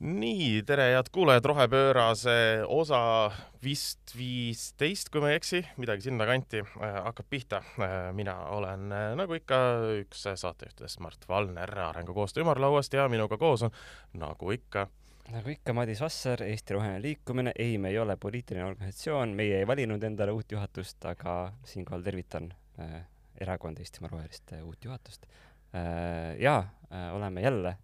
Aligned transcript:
nii, 0.00 0.62
tere, 0.66 0.88
head 0.92 1.08
kuulajad, 1.12 1.44
Rohepöörase 1.44 2.64
osa 2.66 3.30
vist 3.62 4.14
viisteist, 4.18 5.08
kui 5.12 5.22
ma 5.22 5.30
ei 5.30 5.38
eksi, 5.38 5.62
midagi 5.78 6.08
sinnakanti 6.08 6.64
äh, 6.64 6.98
hakkab 7.06 7.28
pihta 7.30 7.62
äh,. 7.78 8.10
mina 8.12 8.34
olen 8.56 8.92
äh, 8.92 9.12
nagu 9.18 9.38
ikka 9.38 9.60
üks 10.00 10.26
saatejuhtidest, 10.34 11.00
Mart 11.00 11.28
Valner 11.28 11.78
Arengukoostöö 11.78 12.42
ümarlauast 12.42 12.92
ja 12.92 13.06
minuga 13.08 13.38
koos 13.38 13.62
on 13.62 13.72
nagu 14.18 14.50
ikka 14.50 14.88
nagu 15.32 15.54
ikka, 15.54 15.72
Madis 15.72 16.02
Vasser, 16.02 16.42
Eesti 16.42 16.74
Roheline 16.74 17.02
Liikumine. 17.02 17.52
ei, 17.58 17.78
me 17.78 17.94
ei 17.94 17.98
ole 17.98 18.16
poliitiline 18.16 18.64
organisatsioon, 18.64 19.32
meie 19.38 19.62
ei 19.62 19.66
valinud 19.66 20.02
endale 20.02 20.34
uut 20.34 20.52
juhatust, 20.52 21.04
aga 21.06 21.52
siinkohal 21.64 22.02
tervitan 22.02 22.50
äh, 22.82 23.00
erakond 23.40 23.78
Eestimaa 23.78 24.10
Roheliste 24.12 24.62
uut 24.62 24.84
juhatust 24.84 25.26
äh,. 25.72 26.34
ja 26.38 26.58
äh, 26.90 27.14
oleme 27.14 27.40
jälle 27.40 27.76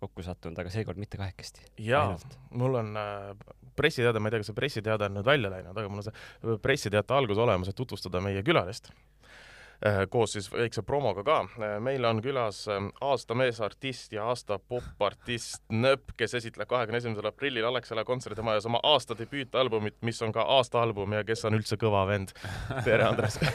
kokku 0.00 0.24
sattunud, 0.26 0.58
aga 0.58 0.70
seekord 0.72 1.00
mitte 1.00 1.20
kahekesti. 1.20 1.66
jaa, 1.88 2.16
mul 2.50 2.80
on 2.80 2.96
äh, 2.96 3.34
pressiteade, 3.76 4.20
ma 4.20 4.28
ei 4.28 4.34
tea, 4.34 4.42
kas 4.42 4.52
see 4.52 4.58
pressiteade 4.58 5.08
on 5.08 5.18
nüüd 5.18 5.28
välja 5.28 5.52
läinud, 5.52 5.76
aga 5.76 5.90
mul 5.90 6.02
on 6.02 6.08
see 6.08 6.58
pressiteate 6.62 7.14
algus 7.14 7.38
olemas, 7.42 7.70
et 7.70 7.78
tutvustada 7.78 8.22
meie 8.24 8.42
külalist 8.46 8.90
äh,. 9.86 10.04
koos 10.10 10.34
siis 10.36 10.48
väikse 10.52 10.82
promoga 10.82 11.24
ka. 11.26 11.38
meil 11.84 12.04
on 12.08 12.22
külas 12.24 12.64
äh, 12.70 12.88
aasta 13.00 13.36
meesartist 13.38 14.12
ja 14.12 14.28
aasta 14.30 14.58
popartist 14.58 15.62
Nõpp, 15.72 16.14
kes 16.16 16.34
esitleb 16.40 16.70
kahekümne 16.70 17.02
esimesel 17.02 17.30
aprillil 17.30 17.66
Alexela 17.68 18.04
kontserdimajjas 18.04 18.66
oma 18.70 18.82
aasta 18.82 19.18
debüütalbumit, 19.18 20.00
mis 20.02 20.22
on 20.22 20.34
ka 20.34 20.46
aastaalbum 20.58 21.18
ja 21.18 21.24
kes 21.26 21.44
on 21.48 21.58
üldse 21.58 21.78
kõva 21.80 22.06
vend. 22.10 22.34
tere, 22.84 23.04
Andres 23.08 23.40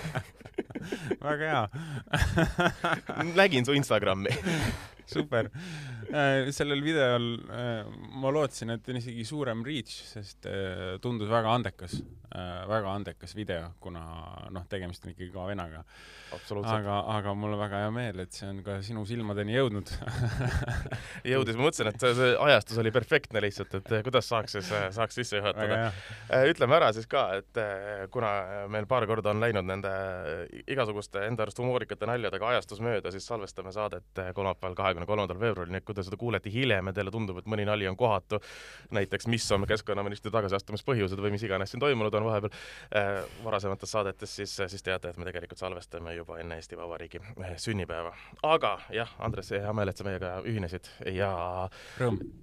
väga 1.24 1.52
hea 1.54 1.68
nägin 3.36 3.66
su 3.66 3.76
Instagrami 3.76 4.30
super 5.10 5.50
äh,. 6.10 6.50
sellel 6.56 6.84
videol 6.86 7.30
äh, 7.50 7.86
ma 8.20 8.34
lootsin, 8.34 8.76
et 8.76 8.90
on 8.90 9.00
isegi 9.02 9.26
suurem 9.28 9.64
reach, 9.66 9.96
sest 10.14 10.50
äh, 10.50 10.98
tundus 11.04 11.32
väga 11.32 11.54
andekas 11.54 12.02
väga 12.68 12.90
andekas 12.90 13.36
video, 13.36 13.68
kuna 13.80 14.02
noh, 14.54 14.66
tegemist 14.70 15.04
on 15.06 15.12
ikkagi 15.12 15.30
kõva 15.30 15.52
vennaga. 15.52 15.84
aga, 16.66 16.96
aga 17.14 17.34
mul 17.38 17.54
on 17.54 17.60
väga 17.62 17.82
hea 17.84 17.92
meel, 17.94 18.24
et 18.24 18.34
see 18.34 18.48
on 18.50 18.64
ka 18.66 18.80
sinu 18.82 19.04
silmadeni 19.06 19.54
jõudnud 19.54 19.92
jõudis, 21.34 21.60
ma 21.60 21.68
mõtlesin, 21.68 21.92
et 21.92 22.02
see, 22.02 22.32
ajastus 22.48 22.80
oli 22.82 22.94
perfektne 22.96 23.44
lihtsalt, 23.44 23.76
et 23.78 23.94
kuidas 24.08 24.26
saaks 24.32 24.58
siis, 24.58 24.72
saaks 24.98 25.20
sisse 25.22 25.38
juhatada. 25.38 25.92
Ütleme 26.50 26.80
ära 26.80 26.90
siis 26.96 27.06
ka, 27.12 27.28
et 27.38 27.62
kuna 28.14 28.32
meil 28.74 28.90
paar 28.90 29.06
korda 29.10 29.30
on 29.30 29.44
läinud 29.44 29.70
nende 29.70 29.94
igasuguste 30.66 31.28
enda 31.28 31.46
arust 31.46 31.62
humoorikate 31.62 32.10
naljadega 32.10 32.50
ajastus 32.56 32.82
mööda, 32.82 33.14
siis 33.14 33.30
salvestame 33.30 33.72
saadet 33.76 34.24
kolmapäeval, 34.34 34.74
kahekümne 34.80 34.93
kolmandal 35.10 35.40
veebruaril, 35.40 35.74
nii 35.74 35.82
et 35.82 35.88
kui 35.88 35.96
te 35.98 36.06
seda 36.06 36.20
kuulete 36.20 36.52
hiljem 36.54 36.92
ja 36.92 36.94
teile 36.94 37.12
tundub, 37.14 37.40
et 37.42 37.50
mõni 37.50 37.66
nali 37.68 37.88
on 37.90 37.98
kohatu, 37.98 38.40
näiteks 38.94 39.28
mis 39.32 39.50
on 39.56 39.68
keskkonnaministri 39.70 40.32
tagasiastumispõhjused 40.34 41.20
või 41.24 41.34
mis 41.36 41.44
iganes 41.48 41.74
siin 41.74 41.82
toimunud 41.84 42.14
on 42.20 42.30
vahepeal 42.30 42.54
äh, 42.54 43.12
varasemates 43.44 43.92
saadetes, 43.98 44.36
siis, 44.36 44.56
siis 44.68 44.86
teate, 44.86 45.10
et 45.10 45.18
me 45.18 45.28
tegelikult 45.30 45.60
salvestame 45.60 46.16
juba 46.18 46.40
enne 46.44 46.62
Eesti 46.62 46.78
Vabariigi 46.78 47.22
eh, 47.24 47.58
sünnipäeva. 47.58 48.14
aga 48.44 48.78
jah, 48.94 49.18
Andres, 49.20 49.52
hea 49.52 49.74
meel, 49.74 49.92
et 49.92 50.00
sa 50.00 50.08
meiega 50.08 50.38
ühinesid 50.46 50.90
ja 51.14 51.34
rõõm 52.00 52.22
äh, 52.22 52.43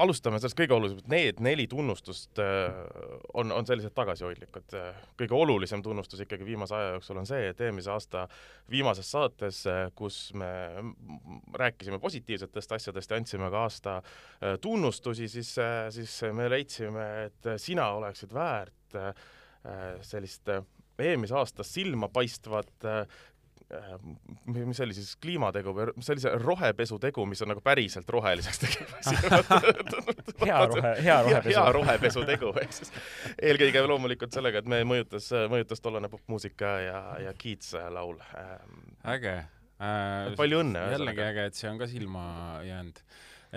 alustame 0.00 0.38
sellest 0.38 0.58
kõige 0.58 0.74
olulisemast, 0.76 1.08
need 1.10 1.40
neli 1.42 1.66
tunnustust 1.70 2.38
äh, 2.42 2.70
on, 3.34 3.52
on 3.52 3.66
sellised 3.66 3.94
tagasihoidlikud. 3.96 4.76
kõige 5.18 5.36
olulisem 5.36 5.82
tunnustus 5.82 6.22
ikkagi 6.24 6.46
viimase 6.46 6.76
aja 6.76 6.94
jooksul 6.94 7.20
on 7.22 7.28
see, 7.28 7.50
et 7.50 7.60
eelmise 7.60 7.90
aasta 7.90 8.26
viimases 8.70 9.10
saates, 9.10 9.62
kus 9.98 10.20
me 10.38 10.50
rääkisime 11.58 11.98
positiivsetest 11.98 12.76
asjadest 12.78 13.10
ja 13.10 13.20
andsime 13.20 13.50
ka 13.50 13.64
aasta 13.66 14.00
tunnustusi, 14.60 15.28
siis, 15.28 15.54
siis 15.90 16.18
me 16.32 16.50
leidsime, 16.50 17.08
et 17.26 17.54
sina 17.58 17.90
oleksid 17.98 18.34
väärt 18.34 19.00
sellist 20.06 20.48
eelmise 21.04 21.34
aasta 21.34 21.64
silmapaistvat 21.66 22.84
äh, 22.84 23.06
mis 24.50 24.78
see 24.78 24.84
oli 24.86 24.96
siis, 24.96 25.12
kliimategu 25.22 25.72
või 25.74 25.92
sellise 26.02 26.32
rohepesutegu, 26.40 27.24
mis 27.30 27.42
on 27.44 27.52
nagu 27.52 27.62
päriselt 27.64 28.08
roheliseks 28.10 28.62
tegemas 28.64 29.10
hea 30.46 30.58
rohe, 30.72 30.92
hea 31.04 31.18
rohepesu. 31.26 31.54
hea 31.54 31.64
rohepesutegu, 31.76 32.52
ehk 32.62 32.74
siis 32.74 32.92
eelkõige 33.50 33.84
loomulikult 33.86 34.34
sellega, 34.34 34.62
et 34.62 34.70
me 34.70 34.82
mõjutas, 34.88 35.30
mõjutas 35.52 35.84
tollane 35.84 36.10
popmuusika 36.12 36.74
ja, 36.84 37.02
ja 37.26 37.34
Keats 37.38 37.76
laul. 37.94 38.18
Ähm, 38.38 38.80
äge 39.14 39.36
äh,. 39.38 40.32
palju 40.40 40.64
õnne. 40.64 40.86
jällegi 40.96 41.24
äge, 41.28 41.46
et 41.52 41.60
see 41.60 41.70
on 41.70 41.78
ka 41.80 41.90
silma 41.90 42.24
jäänud. 42.66 42.98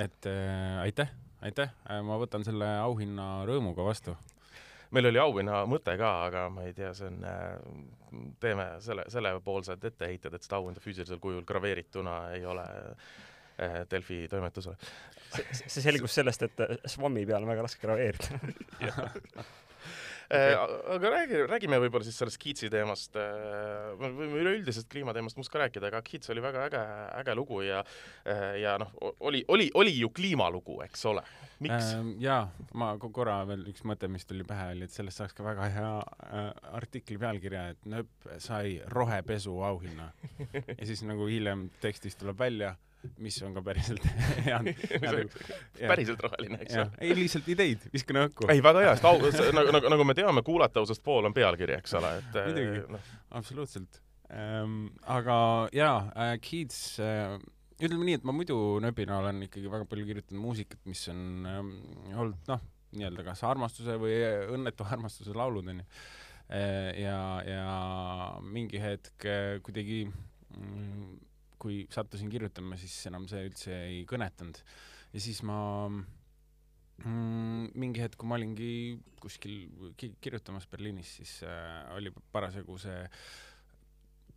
et 0.05 0.29
äh, 0.29 0.83
aitäh, 0.85 1.09
aitäh, 1.41 1.73
äh, 1.89 2.03
ma 2.05 2.19
võtan 2.21 2.45
selle 2.45 2.69
auhinna 2.83 3.47
rõõmuga 3.49 3.89
vastu 3.89 4.17
meil 4.93 5.09
oli 5.09 5.21
auhinna 5.21 5.63
mõte 5.69 5.95
ka, 5.99 6.11
aga 6.27 6.47
ma 6.53 6.67
ei 6.67 6.75
tea, 6.77 6.93
see 6.97 7.09
on, 7.09 7.19
äh, 7.27 8.23
teeme 8.43 8.67
selle, 8.83 9.07
sellepoolsed 9.13 9.89
etteheited, 9.89 10.37
et 10.37 10.45
seda 10.45 10.59
auhinda 10.61 10.83
füüsilisel 10.83 11.21
kujul 11.23 11.43
graveerituna 11.47 12.17
ei 12.37 12.45
ole 12.49 12.65
äh, 12.69 13.81
Delfi 13.91 14.23
toimetusele. 14.31 14.77
see 15.53 15.81
selgus 15.81 16.15
sellest, 16.19 16.47
et 16.47 16.87
SWAM-i 16.95 17.25
peal 17.29 17.43
on 17.43 17.53
väga 17.53 17.67
raske 17.67 17.81
graveerida 17.85 18.39
Okay. 20.33 20.55
Äh, 20.57 20.75
aga 20.95 21.13
räägi, 21.13 21.43
räägime 21.45 21.77
võib-olla 21.83 22.07
siis 22.07 22.17
sellest 22.17 22.41
Keatsi 22.41 22.71
teemast, 22.73 23.17
võime 23.99 24.41
üleüldisest 24.41 24.89
kliimateemast 24.89 25.37
must 25.37 25.53
ka 25.53 25.61
rääkida, 25.61 25.91
aga 25.91 26.01
Keats 26.05 26.33
oli 26.33 26.41
väga 26.41 26.67
äge, 26.71 26.83
äge 27.21 27.37
lugu 27.37 27.61
ja 27.61 27.83
ja 28.57 28.77
noh, 28.81 28.89
oli, 29.19 29.43
oli, 29.53 29.69
oli 29.77 29.93
ju 29.99 30.09
kliimalugu, 30.15 30.79
eks 30.87 31.05
ole 31.11 31.21
miks 31.63 31.93
ähm,? 31.93 32.13
jaa, 32.21 32.47
ma 32.77 32.93
korra 32.99 33.39
veel 33.47 33.65
üks 33.71 33.83
mõte, 33.87 34.09
mis 34.11 34.25
tuli 34.29 34.45
pähe, 34.47 34.71
oli, 34.75 34.87
et 34.87 34.95
sellest 34.95 35.21
saaks 35.21 35.35
ka 35.37 35.45
väga 35.45 35.67
hea 35.73 35.91
äh, 35.99 36.49
artikli 36.79 37.19
pealkirja, 37.21 37.67
et 37.73 37.89
nööp 37.89 38.29
sai 38.43 38.79
rohepesu 38.93 39.55
auhinna. 39.65 40.09
ja 40.79 40.81
siis 40.87 41.03
nagu 41.07 41.27
hiljem 41.29 41.67
tekstis 41.83 42.17
tuleb 42.19 42.39
välja, 42.39 42.73
mis 43.23 43.37
on 43.43 43.55
ka 43.55 43.63
päriselt 43.65 44.05
hea 44.47 44.59
päriselt 45.91 46.23
roheline, 46.23 46.59
eks 46.63 46.77
ju. 46.77 46.85
ei, 46.99 47.15
lihtsalt 47.17 47.49
ideid, 47.53 47.87
viskan 47.93 48.23
õhku. 48.25 48.47
ei, 48.53 48.63
väga 48.63 48.85
hea, 48.85 48.93
sest 48.97 49.09
au, 49.09 49.19
nagu, 49.57 49.75
nagu, 49.77 49.91
nagu 49.95 50.07
me 50.07 50.17
teame, 50.17 50.45
kuulatavusest 50.45 51.03
pool 51.05 51.29
on 51.29 51.35
pealkiri, 51.35 51.77
eks 51.81 51.97
ole, 51.99 52.15
et 52.21 52.39
muidugi 52.47 52.85
no., 52.93 53.01
absoluutselt 53.39 54.01
ähm,. 54.31 54.87
aga 55.17 55.37
jaa 55.75 55.97
äh,, 56.15 56.35
Keats 56.43 56.79
äh, 57.03 57.37
ütleme 57.83 58.07
nii, 58.07 58.19
et 58.19 58.27
ma 58.27 58.35
muidu 58.35 58.57
nööbina 58.83 59.19
olen 59.19 59.43
ikkagi 59.47 59.71
väga 59.71 59.87
palju 59.89 60.07
kirjutanud 60.07 60.43
muusikat, 60.43 60.79
mis 60.89 61.03
on 61.11 61.49
ähm, 61.49 61.73
olnud 62.13 62.51
noh, 62.51 62.61
nii-öelda 62.93 63.25
kas 63.25 63.43
armastuse 63.47 63.97
või 64.01 64.15
õnnetu 64.53 64.85
armastuse 64.87 65.33
laulud 65.35 65.71
onju. 65.73 65.85
Äh, 66.53 66.91
ja, 67.01 67.19
ja 67.47 67.67
mingi 68.45 68.81
hetk 68.83 69.25
äh, 69.25 69.57
kuidagi 69.65 70.03
mm, 70.05 71.13
kui 71.63 71.83
sattusin 71.93 72.31
kirjutama, 72.31 72.77
siis 72.79 72.95
enam 73.09 73.27
see 73.31 73.47
üldse 73.47 73.77
ei 73.87 74.03
kõnetanud. 74.09 74.59
ja 75.13 75.23
siis 75.23 75.41
ma 75.47 75.57
mm, 75.87 77.71
mingi 77.79 78.03
hetk, 78.03 78.19
kui 78.19 78.29
ma 78.29 78.39
olingi 78.39 78.99
kuskil 79.23 79.55
kirjutamas 79.97 80.67
Berliinis, 80.71 81.17
siis 81.19 81.39
äh, 81.47 81.83
oli 81.95 82.13
parasjagu 82.31 82.77
see 82.81 82.99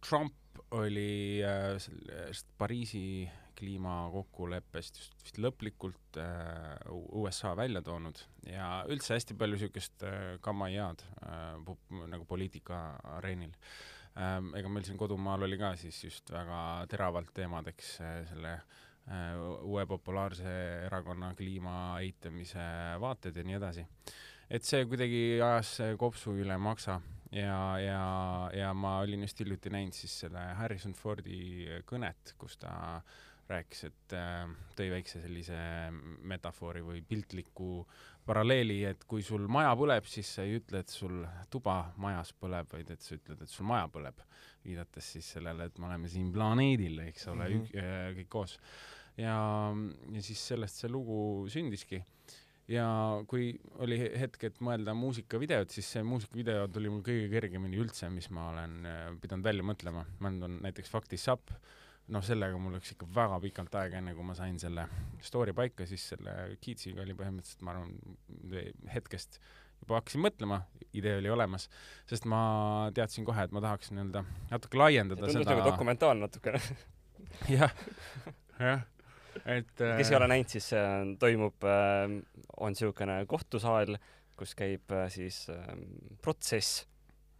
Trump 0.06 0.62
oli 0.76 1.42
äh, 1.44 1.74
sellest 1.82 2.46
Pariisi 2.58 3.26
kliimakokkuleppest 3.56 5.00
just 5.00 5.24
vist 5.24 5.40
lõplikult 5.40 6.18
äh, 6.20 6.76
USA 6.92 7.54
välja 7.56 7.82
toonud 7.84 8.20
ja 8.46 8.84
üldse 8.90 9.16
hästi 9.16 9.36
palju 9.38 9.56
niisugust 9.56 10.04
äh, 10.06 10.36
kamaiaad 10.44 11.04
äh, 11.24 11.76
nagu 12.12 12.24
poliitika 12.28 12.88
areenil 13.16 13.52
ähm,. 13.52 13.95
Ega 14.16 14.68
meil 14.72 14.86
siin 14.86 14.98
kodumaal 15.00 15.44
oli 15.44 15.58
ka 15.60 15.74
siis 15.76 15.98
just 16.04 16.30
väga 16.32 16.60
teravalt 16.90 17.34
teemadeks 17.36 17.90
äh, 18.00 18.14
selle 18.30 18.54
äh, 18.54 19.34
uue 19.62 19.86
populaarse 19.86 20.54
erakonna 20.86 21.34
kliima 21.36 21.98
eitamise 22.00 22.64
vaated 23.00 23.36
ja 23.36 23.44
nii 23.44 23.58
edasi. 23.58 23.86
et 24.50 24.64
see 24.64 24.86
kuidagi 24.86 25.22
ajas 25.42 25.76
kopsu 25.98 26.36
üle 26.40 26.56
maksa 26.56 27.00
ja, 27.32 27.78
ja, 27.82 28.02
ja 28.54 28.72
ma 28.74 28.98
olin 29.04 29.26
just 29.26 29.40
hiljuti 29.40 29.70
näinud 29.70 29.96
siis 29.96 30.20
selle 30.24 30.42
Harrison 30.60 30.94
Fordi 30.94 31.66
kõnet, 31.86 32.36
kus 32.38 32.56
ta 32.62 33.02
rääkis, 33.50 33.84
et 33.88 34.14
äh, 34.16 34.48
tõi 34.78 34.88
väikse 34.90 35.20
sellise 35.22 35.56
metafoori 36.26 36.82
või 36.84 37.02
piltliku 37.06 37.84
paralleeli, 38.26 38.80
et 38.88 39.04
kui 39.08 39.22
sul 39.26 39.46
maja 39.52 39.74
põleb, 39.78 40.08
siis 40.10 40.32
sa 40.38 40.46
ei 40.46 40.58
ütle, 40.58 40.82
et 40.82 40.92
sul 40.92 41.20
tuba 41.52 41.78
majas 42.02 42.32
põleb, 42.34 42.70
vaid 42.72 42.90
et 42.90 43.04
sa 43.04 43.14
ütled, 43.18 43.42
et 43.42 43.52
sul 43.52 43.68
maja 43.68 43.86
põleb, 43.92 44.24
viidates 44.66 45.12
siis 45.14 45.30
sellele, 45.36 45.68
et 45.70 45.78
me 45.78 45.90
oleme 45.90 46.10
siin 46.10 46.32
planeedil, 46.34 47.00
eks 47.06 47.28
ole 47.32 47.48
mm, 47.48 47.62
-hmm. 47.70 47.84
äh, 47.84 48.10
kõik 48.20 48.30
koos. 48.38 48.58
ja, 49.16 49.38
ja 50.12 50.22
siis 50.22 50.42
sellest 50.48 50.82
see 50.82 50.90
lugu 50.90 51.46
sündiski 51.48 52.02
ja 52.68 52.86
kui 53.30 53.54
oli 53.78 53.98
hetk, 54.18 54.42
et 54.44 54.60
mõelda 54.60 54.94
muusikavideot, 54.94 55.70
siis 55.70 55.88
see 55.92 56.02
muusikavideo 56.02 56.66
tuli 56.68 56.90
mul 56.90 57.02
kõige 57.06 57.30
kergemini 57.30 57.78
üldse, 57.78 58.10
mis 58.10 58.28
ma 58.30 58.50
olen 58.50 58.86
äh, 58.86 59.08
pidanud 59.22 59.46
välja 59.46 59.62
mõtlema. 59.62 60.04
ma 60.18 60.28
olen 60.28 60.58
näiteks 60.66 60.90
Faktis 60.90 61.28
Up 61.28 61.50
noh, 62.14 62.22
sellega 62.24 62.58
mul 62.60 62.76
läks 62.76 62.94
ikka 62.94 63.08
väga 63.14 63.38
pikalt 63.42 63.76
aega, 63.80 64.00
enne 64.00 64.14
kui 64.16 64.26
ma 64.26 64.36
sain 64.38 64.58
selle 64.62 64.86
story 65.24 65.54
paika, 65.56 65.86
siis 65.88 66.04
selle 66.12 66.34
Keatsiga 66.62 67.02
oli 67.02 67.16
põhimõtteliselt, 67.18 67.64
ma 67.66 67.74
arvan, 67.74 67.94
hetkest 68.92 69.40
juba 69.82 69.98
hakkasin 69.98 70.22
mõtlema, 70.24 70.60
idee 70.96 71.16
oli 71.20 71.30
olemas, 71.32 71.68
sest 72.08 72.26
ma 72.30 72.40
teadsin 72.96 73.26
kohe, 73.28 73.46
et 73.46 73.54
ma 73.54 73.62
tahaks 73.64 73.92
nii-öelda 73.92 74.22
natuke 74.52 74.80
laiendada 74.80 75.26
tundus 75.26 75.42
seda 75.42 75.56
nagu 75.56 75.66
dokumentaalne 75.66 76.26
natukene 76.26 76.60
jah, 77.56 77.74
jah, 78.62 78.84
et 79.44 79.72
kes 79.76 80.12
ei 80.12 80.18
ole 80.18 80.30
näinud, 80.32 80.52
siis 80.52 80.70
on, 80.78 81.16
toimub 81.20 81.66
äh,, 81.68 82.18
on 82.56 82.76
niisugune 82.76 83.18
kohtusaal, 83.28 83.98
kus 84.36 84.54
käib 84.56 84.92
äh, 84.94 85.08
siis 85.12 85.46
äh, 85.52 85.72
protsess 86.22 86.86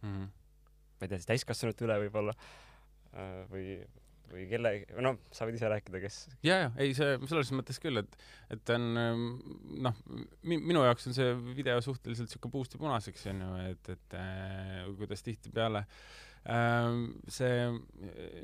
mm, 0.01 0.09
-hmm. 0.09 0.27
ma 0.27 1.05
ei 1.05 1.07
tea, 1.07 1.17
siis 1.17 1.31
täiskasvanute 1.31 1.87
üle 1.87 1.97
võib-olla 2.05 2.35
äh, 2.35 3.41
või 3.51 3.79
või 4.31 4.45
kelle, 4.49 4.71
no 5.03 5.13
sa 5.33 5.47
võid 5.47 5.57
ise 5.59 5.69
rääkida, 5.71 6.01
kes. 6.03 6.17
ja, 6.45 6.59
ja 6.65 6.69
ei, 6.83 6.93
see 6.97 7.15
selles 7.29 7.51
mõttes 7.55 7.79
küll, 7.83 8.01
et, 8.01 8.17
et 8.53 8.73
on 8.75 8.87
noh, 9.87 10.01
minu 10.47 10.83
jaoks 10.85 11.09
on 11.09 11.17
see 11.17 11.33
video 11.57 11.79
suhteliselt 11.83 12.31
sihuke 12.31 12.51
puust 12.53 12.75
ja 12.75 12.81
punaseks 12.81 13.27
onju, 13.33 13.53
et, 13.71 13.91
et 13.95 14.17
äh, 14.19 14.83
kuidas 14.99 15.23
tihtipeale 15.25 15.83
äh, 15.85 16.91
see 17.39 17.65
äh, 17.71 18.37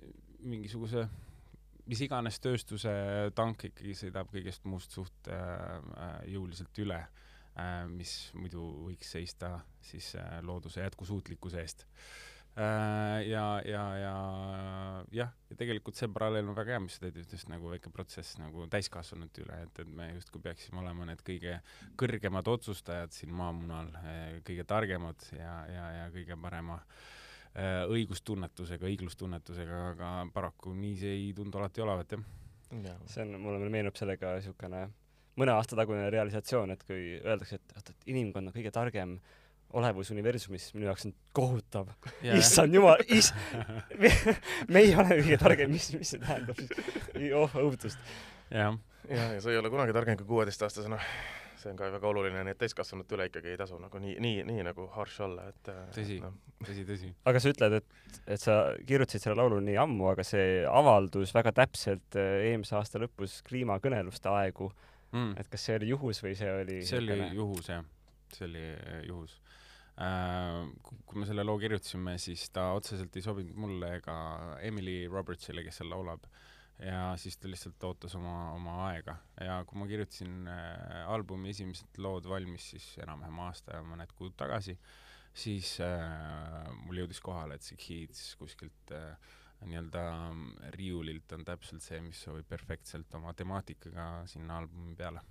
mingisuguse 0.44 1.08
mis 1.90 2.00
iganes 2.06 2.40
tööstuse 2.40 2.92
tank 3.36 3.68
ikkagi 3.68 3.96
sõidab 4.06 4.32
kõigest 4.32 4.68
muust 4.70 4.96
suht 4.96 5.32
äh, 5.32 5.80
jõuliselt 6.32 6.84
üle 6.84 7.02
äh,, 7.02 7.84
mis 7.92 8.32
muidu 8.40 8.70
võiks 8.88 9.16
seista 9.18 9.58
siis 9.84 10.14
äh, 10.20 10.38
looduse 10.46 10.86
jätkusuutlikkuse 10.86 11.60
eest 11.64 11.88
Äh, 11.88 12.33
ja, 12.56 13.62
ja, 13.66 13.84
ja 13.98 14.14
jah, 15.12 15.32
ja 15.50 15.58
tegelikult 15.58 15.98
see 15.98 16.10
paralleel 16.14 16.52
on 16.52 16.58
väga 16.58 16.76
hea, 16.76 16.84
mis 16.84 16.98
sa 17.00 17.08
tõid, 17.08 17.18
just 17.26 17.50
nagu 17.50 17.72
väike 17.72 17.90
protsess 17.94 18.38
nagu 18.38 18.68
täiskasvanute 18.70 19.42
üle, 19.42 19.58
et, 19.66 19.82
et 19.82 19.90
me 19.90 20.12
justkui 20.14 20.44
peaksime 20.44 20.84
olema 20.84 21.08
need 21.10 21.24
kõige 21.26 21.58
kõrgemad 22.00 22.52
otsustajad 22.54 23.16
siin 23.16 23.34
maamunal, 23.38 23.90
äh, 24.04 24.22
kõige 24.46 24.68
targemad 24.70 25.26
ja, 25.34 25.58
ja, 25.72 25.90
ja 25.98 26.08
kõige 26.14 26.38
parema 26.46 26.78
äh, 26.78 27.84
õigustunnetusega, 27.90 28.86
õiglustunnetusega, 28.92 29.84
aga 29.96 30.16
paraku 30.34 30.78
nii 30.78 30.98
see 31.02 31.18
ei 31.18 31.30
tundu 31.38 31.62
alati 31.62 31.86
olevat, 31.86 32.18
jah. 32.20 33.06
see 33.10 33.26
on, 33.26 33.40
mulle 33.42 33.70
meenub 33.74 33.98
sellega 33.98 34.38
niisugune 34.38 34.88
mõne 35.42 35.56
aasta 35.58 35.74
tagune 35.74 36.06
realisatsioon, 36.14 36.76
et 36.76 36.84
kui 36.86 37.16
öeldakse, 37.18 37.58
et 37.58 37.80
oot, 37.80 37.90
et 37.90 38.12
inimkond 38.14 38.52
on 38.52 38.54
kõige 38.54 38.70
targem 38.74 39.18
äh, 39.18 39.40
olevus 39.80 40.12
universumis 40.14 40.70
minu 40.76 40.88
jaoks 40.90 41.08
on 41.10 41.14
kohutav. 41.34 41.92
issand 42.38 42.76
jumal, 42.76 43.02
is- 43.18 43.34
me, 44.00 44.12
me 44.74 44.84
ei 44.86 44.96
ole 44.96 45.20
kõige 45.22 45.40
targem, 45.42 45.72
mis, 45.74 45.92
mis 45.98 46.16
see 46.16 46.22
tähendab 46.22 46.60
siis? 46.60 47.32
oh 47.38 47.56
õudust. 47.64 48.02
jah, 48.54 48.76
ja, 49.10 49.30
ja 49.36 49.40
sa 49.42 49.54
ei 49.54 49.62
ole 49.62 49.72
kunagi 49.74 49.96
targem 49.96 50.20
kui 50.20 50.30
kuueteistaastasena. 50.30 51.00
see 51.64 51.72
on 51.72 51.78
ka 51.80 51.88
väga 51.94 52.08
oluline, 52.10 52.42
nii 52.44 52.52
et 52.52 52.60
täiskasvanute 52.60 53.16
üle 53.16 53.30
ikkagi 53.30 53.54
ei 53.54 53.60
tasu 53.60 53.78
nagu 53.80 54.00
nii, 54.04 54.18
nii, 54.24 54.42
nii 54.50 54.66
nagu 54.68 54.90
harš 54.98 55.22
olla, 55.24 55.46
et 55.54 55.70
äh, 55.72 55.84
tõsi 55.96 56.18
no., 56.20 56.34
tõsi, 56.60 56.84
tõsi. 56.90 57.12
aga 57.32 57.40
sa 57.40 57.54
ütled, 57.54 57.78
et, 57.80 58.18
et 58.36 58.42
sa 58.42 58.58
kirjutasid 58.84 59.24
selle 59.24 59.38
laulu 59.40 59.62
nii 59.64 59.78
ammu, 59.80 60.10
aga 60.12 60.26
see 60.28 60.66
avaldus 60.68 61.32
väga 61.36 61.56
täpselt 61.64 62.20
äh, 62.20 62.50
eelmise 62.50 62.76
aasta 62.80 63.00
lõpus 63.02 63.40
kliimakõneluste 63.48 64.30
aegu 64.36 64.74
mm.. 65.14 65.38
et 65.40 65.50
kas 65.50 65.70
see 65.70 65.80
oli 65.80 65.94
juhus 65.94 66.20
või 66.26 66.36
see 66.38 66.52
oli 66.52 66.82
see 66.86 67.00
oli 67.00 67.32
juhus 67.40 67.72
jah, 67.72 67.88
see 68.36 68.50
oli 68.50 68.68
äh, 68.74 69.00
juhus 69.08 69.40
kui 69.94 71.22
me 71.22 71.28
selle 71.30 71.44
loo 71.46 71.60
kirjutasime, 71.62 72.16
siis 72.22 72.48
ta 72.54 72.72
otseselt 72.74 73.14
ei 73.16 73.26
sobinud 73.26 73.58
mulle 73.62 73.92
ega 74.00 74.16
Emily 74.66 75.04
Robertsile, 75.12 75.62
kes 75.66 75.82
seal 75.82 75.92
laulab. 75.94 76.26
ja 76.84 77.14
siis 77.22 77.38
ta 77.38 77.48
lihtsalt 77.48 77.84
ootas 77.86 78.16
oma, 78.18 78.52
oma 78.56 78.72
aega 78.88 79.14
ja 79.46 79.60
kui 79.70 79.78
ma 79.78 79.86
kirjutasin 79.88 80.48
äh, 80.50 81.04
albumi 81.06 81.52
esimesed 81.52 82.00
lood 82.02 82.26
valmis, 82.28 82.72
siis 82.74 82.88
enam-vähem 83.04 83.38
aasta 83.46 83.78
ja 83.78 83.84
mõned 83.86 84.10
kuud 84.18 84.34
tagasi, 84.36 84.74
siis 85.38 85.76
äh, 85.86 86.66
mul 86.82 87.04
jõudis 87.04 87.22
kohale, 87.22 87.60
et 87.60 87.68
see 87.68 87.78
Keats 87.78 88.34
kuskilt 88.42 88.96
äh, 88.98 89.14
nii-öelda 89.70 90.04
riiulilt 90.74 91.38
on 91.38 91.46
täpselt 91.46 91.86
see, 91.86 92.02
mis 92.02 92.26
sobib 92.26 92.50
perfektselt 92.50 93.14
oma 93.22 93.38
temaatikaga 93.38 94.26
sinna 94.34 94.58
albumi 94.64 94.98
peale 94.98 95.22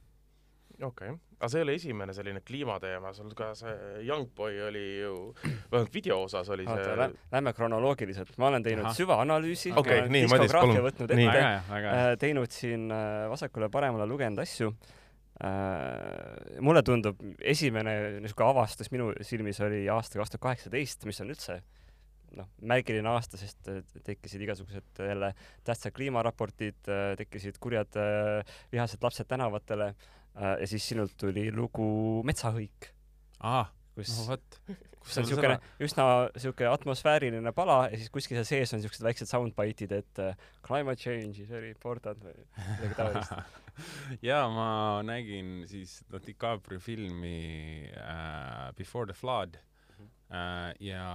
okei 0.80 1.12
okay., 1.12 1.18
aga 1.42 1.50
see 1.50 1.58
ei 1.58 1.66
ole 1.66 1.74
esimene 1.74 2.14
selline 2.14 2.40
kliimateema, 2.46 3.10
sul 3.16 3.32
ka 3.36 3.50
see 3.58 4.04
Youngboy 4.06 4.60
oli 4.68 4.84
ju, 5.00 5.14
vähemalt 5.72 5.94
video 5.94 6.20
osas 6.22 6.48
oli 6.54 6.66
see 6.68 6.86
Oota, 6.94 7.08
Lähme 7.32 7.52
kronoloogiliselt, 7.56 8.36
ma 8.38 8.50
olen 8.52 8.62
teinud 8.62 8.86
Aha. 8.86 8.94
süvaanalüüsi 8.98 9.74
okay,, 9.76 10.06
nii, 10.06 10.28
Madis, 10.30 10.54
palun. 10.54 10.78
võtnud 10.86 11.14
ette, 11.16 11.44
äh, 11.82 12.08
teinud 12.22 12.54
siin 12.54 12.86
äh, 12.94 13.26
vasakule-paremale 13.32 14.06
lugenud 14.10 14.42
asju 14.44 14.70
äh,. 15.42 16.62
mulle 16.62 16.84
tundub, 16.86 17.20
esimene 17.40 17.98
niisugune 18.22 18.54
avastus 18.54 18.92
minu 18.94 19.10
silmis 19.26 19.60
oli 19.66 19.84
aasta 19.90 20.22
kaks 20.22 20.36
tuhat 20.36 20.46
kaheksateist, 20.48 21.10
mis 21.10 21.22
on 21.24 21.34
üldse 21.34 21.58
noh, 22.38 22.48
märgiline 22.64 23.10
aasta, 23.10 23.36
sest 23.36 23.66
tekkisid 24.06 24.46
igasugused 24.46 25.02
jälle 25.04 25.34
tähtsad 25.66 25.92
kliimaraportid, 25.92 26.78
tekkisid 27.18 27.58
kurjad 27.60 27.98
vihased 28.72 29.02
lapsed 29.04 29.28
tänavatele 29.28 29.90
Äh, 29.92 30.21
ja 30.34 30.66
siis 30.66 30.86
sinult 30.92 31.12
tuli 31.20 31.50
lugu 31.52 32.22
Metsahõik. 32.24 32.92
aa, 33.40 33.66
no 33.96 34.04
kus 35.02 35.18
on 35.18 35.26
niisugune 35.26 35.56
üsna 35.82 36.06
niisugune 36.34 36.70
atmosfääriline 36.70 37.52
pala 37.56 37.78
ja 37.90 37.98
siis 37.98 38.10
kuskil 38.14 38.38
seal 38.38 38.48
sees 38.48 38.72
on 38.72 38.80
niisugused 38.80 39.06
väiksed 39.06 39.30
soundbite'id, 39.30 39.94
et 39.98 40.22
uh, 40.22 40.46
climate 40.66 41.02
change 41.02 41.42
is 41.42 41.50
very 41.50 41.72
important 41.74 42.22
või 42.24 42.36
midagi 42.56 42.98
taolist. 42.98 43.34
Jaa, 44.28 44.46
ma 44.52 44.68
nägin 45.06 45.62
siis 45.70 45.98
no, 46.12 46.20
DiCaprio 46.22 46.80
filmi 46.82 47.88
uh, 47.90 48.70
Before 48.78 49.08
the 49.08 49.16
Flood. 49.16 49.58
Uh, 50.32 50.70
ja, 50.80 51.06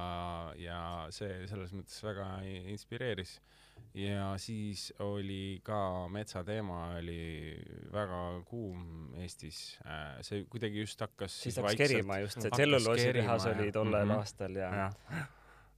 ja 0.61 0.79
see 1.13 1.47
selles 1.49 1.71
mõttes 1.73 2.03
väga 2.05 2.27
inspireeris. 2.69 3.37
uh, 3.39 3.66
ja 3.97 4.33
siis 4.37 4.93
oli 4.99 5.59
ka 5.65 6.07
metsateema 6.13 6.97
oli 6.99 7.55
väga 7.93 8.21
kuum 8.45 9.13
Eestis. 9.17 9.79
Äh, 9.85 10.19
see 10.21 10.45
kuidagi 10.49 10.83
just 10.83 11.01
hakkas 11.01 11.39
siis 11.43 11.57
hakkas 11.57 11.79
kerima 11.79 12.19
just, 12.21 12.41
see 12.41 12.53
tselluloositehas 12.53 13.47
oli 13.53 13.71
tollel 13.71 14.05
mm 14.05 14.11
-hmm. 14.11 14.17
aastal 14.19 14.55
ja 14.55 14.69
ja, 14.75 14.91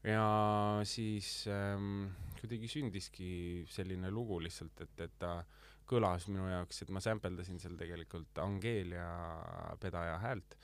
ja 0.04 0.26
siis 0.84 1.48
ähm, 1.48 2.08
kuidagi 2.42 2.68
sündiski 2.68 3.66
selline 3.68 4.12
lugu 4.12 4.40
lihtsalt, 4.40 4.82
et, 4.82 5.00
et 5.00 5.20
ta 5.20 5.44
kõlas 5.90 6.28
minu 6.28 6.48
jaoks, 6.50 6.82
et 6.82 6.90
ma 6.90 7.00
sämpeldasin 7.00 7.60
seal 7.60 7.78
tegelikult 7.78 8.38
Angeelia 8.38 9.10
pedaja 9.80 10.18
häält 10.18 10.58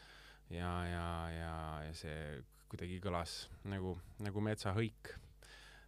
ja, 0.50 0.72
ja, 0.86 1.30
ja, 1.34 1.54
ja 1.88 1.94
see 1.94 2.44
kuidagi 2.70 3.00
kõlas 3.00 3.46
nagu, 3.64 3.98
nagu 4.20 4.42
metsahõik 4.42 5.16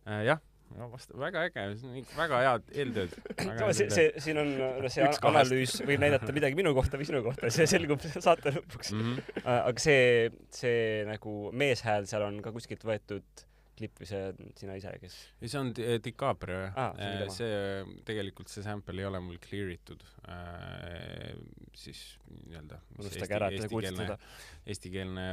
äh,. 0.08 0.24
jah 0.26 0.42
no 0.76 0.90
vast-, 0.92 1.14
väga 1.18 1.48
äge, 1.48 1.66
see 1.80 1.90
on 1.90 1.98
ikka 2.02 2.20
väga 2.20 2.40
head 2.46 2.72
eeltööd. 2.84 3.18
see, 3.78 3.90
see, 3.94 4.08
siin 4.24 4.42
on 4.42 4.54
see 4.92 5.10
analüüs 5.30 5.80
võib 5.88 6.04
näidata 6.04 6.36
midagi 6.36 6.60
minu 6.60 6.74
kohta 6.78 7.00
või 7.00 7.10
sinu 7.10 7.24
kohta, 7.26 7.52
see 7.54 7.68
selgub 7.70 8.04
saate 8.28 8.56
lõpuks 8.58 8.94
mm. 8.96 9.04
-hmm. 9.10 9.52
aga 9.58 9.84
see, 9.84 10.32
see 10.54 11.04
nagu 11.08 11.38
meeshääl 11.56 12.10
seal 12.10 12.28
on 12.28 12.42
ka 12.46 12.54
kuskilt 12.56 12.86
võetud 12.88 13.46
klipp 13.78 14.00
või 14.02 14.08
see 14.10 14.50
sina 14.58 14.76
ise, 14.80 14.92
kes? 15.02 15.16
ei, 15.38 15.52
see 15.52 15.60
on 15.60 15.70
DiCaprio 15.76 16.62
jah 16.64 16.80
ah,. 16.82 16.96
see, 16.98 17.28
see, 17.36 18.00
tegelikult 18.08 18.50
see 18.50 18.66
sample 18.66 18.98
ei 19.04 19.10
ole 19.10 19.22
mul 19.22 19.38
clear 19.44 19.70
itud 19.76 20.02
äh,, 20.26 21.36
siis 21.78 22.02
nii-öelda 22.48 22.82
unustage 22.98 23.38
ära, 23.38 23.52
et 23.54 23.68
te 23.68 23.70
kuulsite 23.72 24.02
seda. 24.02 24.18
eestikeelne 24.66 25.28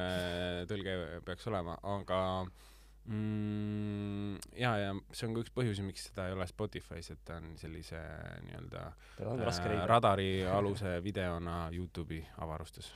tõlge 0.69 0.99
peaks 1.25 1.49
olema, 1.49 1.79
aga 1.97 2.21
äh, 2.45 2.71
mm,? 3.07 4.39
ja, 4.57 4.73
ja 4.81 4.95
see 5.13 5.29
on 5.29 5.37
ka 5.37 5.45
üks 5.45 5.53
põhjusi, 5.55 5.85
miks 5.87 6.09
seda 6.09 6.29
ei 6.29 6.37
ole 6.37 6.47
Spotify's, 6.51 7.11
et 7.13 7.23
ta 7.27 7.39
on 7.41 7.55
sellise 7.61 8.01
nii-öelda 8.47 8.87
äh, 8.87 9.85
radarialuse 9.91 10.97
videona 11.09 11.69
Youtube'i 11.75 12.23
avarustes. 12.45 12.93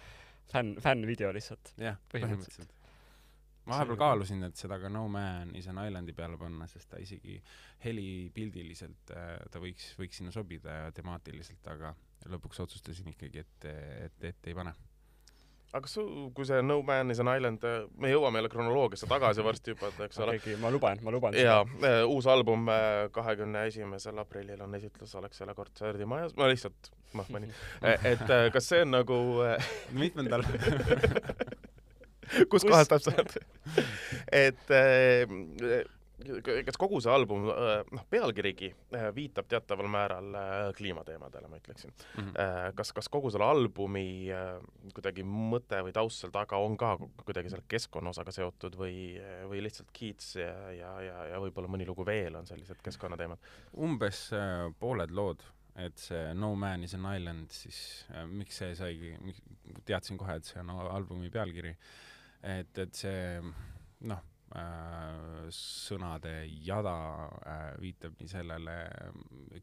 fänn, 0.53 0.77
fännvideo 0.83 1.33
lihtsalt? 1.37 1.75
jah, 1.81 2.01
põhimõtteliselt. 2.13 2.75
ma 3.69 3.77
vahepeal 3.77 4.01
kaalusin, 4.01 4.45
et 4.49 4.57
seda 4.57 4.81
ka 4.81 4.91
No 4.93 5.07
Man 5.13 5.55
is 5.57 5.69
an 5.69 5.81
Islandi 5.85 6.17
peale 6.17 6.41
panna, 6.41 6.67
sest 6.71 6.91
ta 6.93 7.01
isegi 7.03 7.39
helipildiliselt 7.85 9.15
äh, 9.17 9.33
ta 9.53 9.63
võiks, 9.63 9.93
võiks 10.01 10.23
sinna 10.23 10.35
sobida 10.35 10.85
ja 10.85 10.93
temaatiliselt, 10.97 11.67
aga 11.75 11.95
lõpuks 12.29 12.65
otsustasin 12.65 13.13
ikkagi, 13.13 13.45
et, 13.45 13.67
et, 14.09 14.25
et 14.33 14.49
ei 14.51 14.57
pane 14.57 14.73
aga 15.69 15.83
kas 15.85 15.95
su, 15.99 16.03
kui 16.37 16.47
see 16.49 16.63
No 16.65 16.79
Man 16.87 17.13
is 17.13 17.21
an 17.21 17.29
Island, 17.29 17.65
me 18.01 18.13
jõuame 18.13 18.41
jälle 18.41 18.51
kronoloogiasse 18.53 19.09
tagasi 19.11 19.45
varsti 19.45 19.75
juba, 19.75 19.91
et 19.93 20.01
eks 20.07 20.21
ole 20.25 20.37
okay,. 20.39 20.57
ma 20.63 20.71
luban, 20.73 21.03
ma 21.05 21.13
luban. 21.13 21.37
jaa, 21.37 21.61
äh, 21.85 22.01
uus 22.09 22.29
album 22.31 22.71
äh, 22.73 23.09
kahekümne 23.13 23.67
esimesel 23.69 24.19
aprillil 24.23 24.63
on 24.65 24.79
esitlus 24.79 25.13
Alexela 25.21 25.57
kontserdimajas, 25.59 26.33
ma 26.41 26.49
lihtsalt, 26.49 26.91
noh, 27.19 27.29
panin, 27.33 27.53
äh, 27.83 28.09
et 28.15 28.25
kas 28.55 28.73
see 28.73 28.81
on 28.87 28.97
nagu 28.97 29.21
mitmendal 29.93 30.47
kus 32.53 32.65
kohas 32.65 32.89
täpselt? 32.89 33.37
et 34.47 34.77
kas 36.67 36.79
kogu 36.81 37.01
see 37.03 37.13
album, 37.13 37.47
noh, 37.95 38.05
pealkirigi 38.11 38.73
viitab 39.15 39.47
teataval 39.51 39.89
määral 39.91 40.39
kliimateemadele, 40.79 41.51
ma 41.51 41.61
ütleksin 41.61 41.93
mm. 41.93 42.25
-hmm. 42.25 42.75
kas, 42.79 42.93
kas 42.97 43.09
kogu 43.09 43.31
selle 43.31 43.47
albumi 43.47 44.07
kuidagi 44.95 45.23
mõte 45.23 45.83
või 45.87 45.95
taust 45.95 46.25
seal 46.25 46.35
taga 46.35 46.59
on 46.59 46.77
ka 46.77 46.97
kuidagi 47.25 47.53
selle 47.53 47.67
keskkonnaosaga 47.69 48.35
seotud 48.35 48.79
või, 48.79 48.97
või 49.51 49.63
lihtsalt 49.63 49.93
Keats 49.95 50.35
ja, 50.37 50.55
ja, 50.75 50.91
ja, 51.03 51.21
ja 51.35 51.43
võib-olla 51.43 51.71
mõni 51.71 51.87
lugu 51.87 52.07
veel 52.07 52.35
on 52.41 52.47
sellised 52.47 52.83
keskkonnateemad? 52.83 53.39
umbes 53.79 54.29
pooled 54.81 55.15
lood 55.15 55.47
et 55.79 56.01
see 56.03 56.35
No 56.35 56.55
Man 56.59 56.83
is 56.83 56.95
an 56.95 57.07
island, 57.07 57.53
siis 57.55 58.05
äh, 58.11 58.27
miks 58.27 58.59
see 58.59 58.75
saigi, 58.79 59.13
teadsin 59.87 60.19
kohe, 60.19 60.39
et 60.39 60.49
see 60.49 60.61
on 60.63 60.73
albumi 60.75 61.31
pealkiri. 61.31 61.75
et, 62.43 62.79
et 62.79 62.95
see 62.95 63.39
noh 64.07 64.19
äh,, 64.19 64.38
sõnade 65.53 66.33
jada 66.65 66.95
äh, 67.45 67.65
viitab 67.83 68.15
nii 68.17 68.31
sellele 68.31 68.77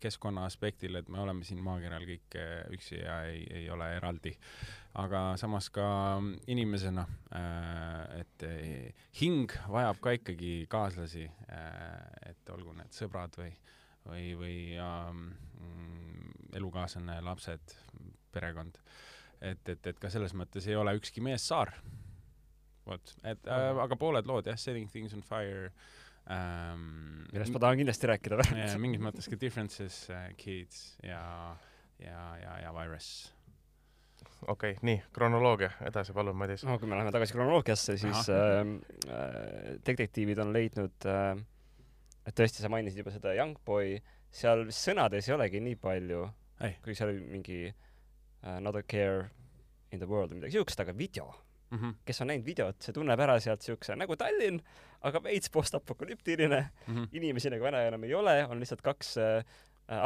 keskkonna 0.01 0.43
aspektile, 0.45 1.01
et 1.01 1.09
me 1.09 1.19
oleme 1.23 1.45
siin 1.47 1.63
maakeral 1.65 2.05
kõik 2.05 2.37
äh, 2.37 2.59
üksi 2.75 2.99
ja 2.99 3.21
ei, 3.25 3.41
ei 3.61 3.69
ole 3.73 3.87
eraldi. 3.97 4.35
aga 4.95 5.35
samas 5.37 5.69
ka 5.75 5.87
inimesena 6.47 7.07
äh,, 7.35 8.21
et 8.21 8.45
äh, 8.47 9.07
hing 9.19 9.51
vajab 9.67 9.99
ka 10.01 10.13
ikkagi 10.19 10.67
kaaslasi 10.69 11.25
äh,, 11.25 12.29
et 12.29 12.53
olgu 12.53 12.77
need 12.77 12.93
sõbrad 12.93 13.35
või 13.41 13.51
või, 14.05 14.35
või 14.37 14.57
ähm, 14.77 15.27
elukaaslane, 16.53 17.19
lapsed, 17.25 17.75
perekond. 18.31 18.77
et, 19.41 19.69
et, 19.69 19.87
et 19.87 19.99
ka 19.99 20.09
selles 20.09 20.33
mõttes 20.37 20.67
ei 20.69 20.77
ole 20.77 20.95
ükski 20.97 21.23
mees 21.25 21.47
saar. 21.47 21.73
Vot, 22.87 23.13
et 23.23 23.47
äh, 23.51 23.69
aga 23.85 23.99
pooled 23.99 24.27
lood 24.29 24.49
jah, 24.49 24.57
Setting 24.59 24.89
Things 24.91 25.15
on 25.17 25.23
Fire 25.25 25.71
ähm,. 26.31 27.25
millest 27.31 27.53
ma 27.53 27.61
tahan 27.61 27.79
kindlasti 27.81 28.09
rääkida 28.11 28.41
vähemalt. 28.41 28.77
mingis 28.81 29.03
mõttes 29.03 29.29
ka 29.29 29.39
Differences 29.41 30.05
uh,, 30.09 30.27
Kids 30.39 30.99
ja, 31.05 31.23
ja, 32.01 32.21
ja, 32.41 32.59
ja 32.65 32.75
Virus 32.77 33.09
okei 34.47 34.75
okay,, 34.75 34.85
nii, 34.85 35.01
kronoloogia, 35.13 35.71
edasi 35.87 36.13
palun, 36.13 36.37
Madis. 36.37 36.63
no 36.67 36.77
kui 36.79 36.89
me 36.89 36.97
läheme 36.97 37.13
tagasi 37.13 37.35
kronoloogiasse, 37.35 37.97
siis 38.01 38.29
äh, 38.33 38.61
äh, 39.09 39.75
detektiivid 39.85 40.41
on 40.43 40.53
leidnud 40.55 41.09
äh, 41.09 41.35
et 42.25 42.37
tõesti, 42.37 42.63
sa 42.63 42.71
mainisid 42.73 43.01
juba 43.01 43.13
seda 43.13 43.33
Young 43.37 43.57
Boy, 43.65 43.99
seal 44.33 44.67
sõnades 44.73 45.29
ei 45.29 45.35
olegi 45.35 45.61
nii 45.63 45.79
palju, 45.81 46.25
kui 46.83 46.97
seal 46.97 47.11
oli 47.13 47.25
mingi 47.29 47.59
uh, 47.69 48.57
Not 48.63 48.79
a 48.79 48.83
care 48.83 49.29
in 49.91 50.01
the 50.01 50.09
world 50.09 50.31
või 50.31 50.41
midagi 50.41 50.57
siukest, 50.57 50.81
aga 50.81 50.95
video 50.97 51.29
mm. 51.69 51.77
-hmm. 51.77 51.93
kes 52.05 52.21
on 52.21 52.31
näinud 52.31 52.45
videot, 52.45 52.81
see 52.81 52.95
tunneb 52.95 53.19
ära 53.19 53.37
sealt 53.43 53.65
siukse 53.65 53.95
nagu 53.97 54.15
Tallinn, 54.19 54.61
aga 55.05 55.21
veits 55.23 55.51
postapokalüptiline 55.53 56.61
mm, 56.61 56.95
-hmm. 56.95 57.07
inimesi 57.11 57.49
nagu 57.53 57.63
vana 57.63 57.83
enam 57.87 58.03
ei 58.03 58.13
ole, 58.13 58.35
on 58.45 58.59
lihtsalt 58.59 58.81
kaks 58.85 59.15
uh, 59.21 59.39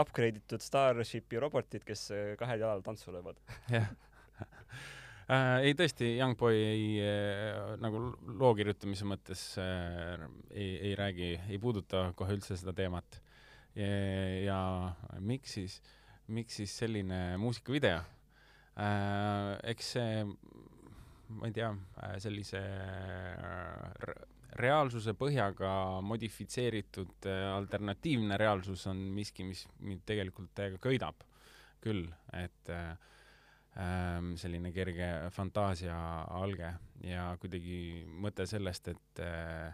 upgrade 0.01 0.41
itud 0.43 0.63
Starshipi 0.63 1.39
robotid, 1.39 1.85
kes 1.87 2.09
uh, 2.11 2.35
kahel 2.39 2.59
jalal 2.59 2.81
tantsu 2.81 3.11
löövad. 3.11 3.37
jah 3.69 3.89
äh,. 5.33 5.59
ei 5.63 5.73
tõesti, 5.73 6.15
Youngboy 6.17 6.55
ei 6.55 6.85
äh, 7.03 7.75
nagu 7.81 8.03
loo 8.39 8.53
kirjutamise 8.55 9.05
mõttes 9.05 9.57
äh, 9.61 10.27
ei, 10.51 10.77
ei 10.89 10.95
räägi, 10.95 11.33
ei 11.49 11.59
puuduta 11.59 12.13
kohe 12.15 12.37
üldse 12.37 12.57
seda 12.57 12.73
teemat. 12.73 13.21
ja 14.43 14.91
miks 15.19 15.53
siis, 15.53 15.75
miks 16.27 16.55
siis 16.57 16.71
selline 16.77 17.37
muusikavideo 17.37 17.99
äh,? 17.99 19.59
eks 19.71 19.91
see, 19.93 20.23
ma 21.29 21.49
ei 21.49 21.53
tea, 21.55 21.69
äh, 22.03 22.17
sellise 22.23 22.59
äh, 22.59 24.13
reaalsuse 24.59 25.13
põhjaga 25.17 25.71
modifitseeritud 26.05 27.27
äh, 27.29 27.43
alternatiivne 27.53 28.37
reaalsus 28.39 28.87
on 28.89 29.01
miski, 29.15 29.45
mis 29.47 29.65
mind 29.85 30.03
tegelikult 30.09 30.51
täiega 30.57 30.81
köidab 30.81 31.23
küll, 31.83 32.07
et 32.35 32.73
äh, 32.73 32.95
ähm, 33.79 34.33
selline 34.39 34.73
kerge 34.75 35.09
fantaasia 35.35 35.95
alge 36.39 36.73
ja 37.05 37.29
kuidagi 37.39 38.05
mõte 38.09 38.47
sellest, 38.49 38.91
et 38.95 39.23
äh, 39.23 39.71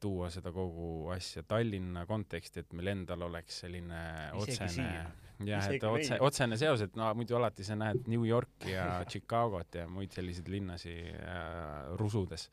tuua 0.00 0.28
seda 0.30 0.52
kogu 0.54 1.08
asja 1.10 1.42
Tallinna 1.42 2.04
konteksti, 2.06 2.62
et 2.62 2.76
meil 2.78 2.92
endal 2.92 3.24
oleks 3.26 3.62
selline 3.64 4.02
otsene, 4.38 4.90
jah, 5.48 5.70
et 5.74 5.86
otse, 5.88 6.18
otsene 6.22 6.58
seos, 6.60 6.84
et 6.86 6.98
no 6.98 7.08
muidu 7.18 7.38
alati 7.38 7.66
sa 7.66 7.74
näed 7.78 8.06
New 8.10 8.26
Yorki 8.28 8.70
ja 8.76 8.86
Chicagot 9.10 9.80
ja 9.80 9.88
muid 9.90 10.14
selliseid 10.14 10.50
linnasi 10.52 10.94
äh, 11.10 11.90
rusudes. 11.98 12.46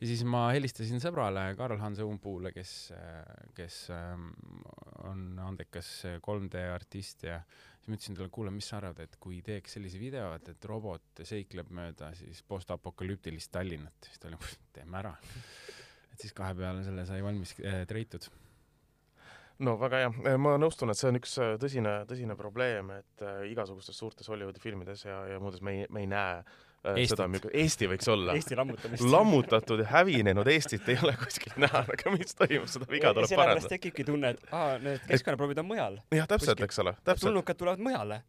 ja 0.00 0.08
siis 0.08 0.24
ma 0.24 0.46
helistasin 0.54 1.02
sõbrale 1.04 1.50
Karl-Hans 1.60 2.00
Õunpuule, 2.06 2.54
kes, 2.56 2.76
äh, 2.96 3.50
kes 3.56 3.82
ähm, 3.92 4.30
on 5.04 5.26
andekas 5.44 5.92
3D 6.24 6.64
artist 6.72 7.28
ja 7.28 7.42
äh, 7.42 7.58
siis 7.80 7.88
ma 7.88 7.96
ütlesin 7.96 8.16
talle, 8.16 8.30
kuule, 8.32 8.52
mis 8.52 8.68
sa 8.68 8.78
arvad, 8.78 9.00
et 9.04 9.16
kui 9.20 9.40
teeks 9.44 9.76
sellise 9.78 10.00
video, 10.00 10.30
et, 10.36 10.48
et 10.52 10.68
robot 10.68 11.22
seikleb 11.26 11.70
mööda 11.76 12.12
siis 12.18 12.42
postapokalüptilist 12.48 13.52
Tallinnat, 13.54 14.08
siis 14.08 14.20
ta 14.20 14.28
oli, 14.28 14.40
teeme 14.76 15.00
ära. 15.00 15.14
Siis 16.22 16.36
kahe 16.36 16.54
peale 16.58 16.84
selle 16.86 17.06
sai 17.08 17.20
valmis 17.24 17.56
äh, 17.60 17.82
treitud. 17.88 18.28
No 19.60 19.74
väga 19.76 19.98
hea, 20.00 20.38
ma 20.40 20.54
nõustun, 20.56 20.92
et 20.92 20.96
see 20.96 21.10
on 21.10 21.20
üks 21.20 21.36
äh, 21.42 21.54
tõsine, 21.60 22.00
tõsine 22.08 22.36
probleem, 22.38 22.94
et 22.96 23.24
äh, 23.26 23.42
igasugustes 23.50 23.98
suurtes 24.00 24.28
Hollywoodi 24.32 24.62
filmides 24.62 25.04
ja, 25.04 25.20
ja 25.28 25.40
muudes 25.42 25.60
me 25.60 25.76
ei, 25.76 25.88
me 25.92 26.04
ei 26.06 26.08
näe 26.08 26.38
äh, 26.38 26.44
Äh, 26.44 26.69
Eestit. 26.80 27.18
seda, 27.18 27.50
Eesti 27.60 27.88
võiks 27.90 28.08
olla. 28.08 28.34
Eesti 28.38 28.56
lammutamist. 28.56 29.04
lammutatud 29.04 29.82
ja 29.82 29.86
hävinenud 29.90 30.48
Eestit 30.48 30.88
ei 30.88 30.96
ole 31.04 31.12
kuskilt 31.20 31.58
näha, 31.60 31.82
aga 31.84 32.12
mis 32.14 32.32
toimub, 32.38 32.70
seda 32.72 32.88
viga 32.88 33.12
tuleb 33.12 33.28
parandada. 33.28 33.28
sellepärast 33.34 33.72
tekibki 33.74 34.06
tunne, 34.08 34.32
et 34.32 34.54
aa, 34.56 34.78
need 34.80 35.04
keskkonnaprobleemid 35.10 35.60
on 35.60 35.68
mujal. 35.68 36.00
jah, 36.16 36.30
täpselt, 36.30 36.64
eks 36.64 36.80
ole. 36.80 36.94
tulnukad 37.10 37.60
tulevad 37.60 37.84
mujale 37.84 38.22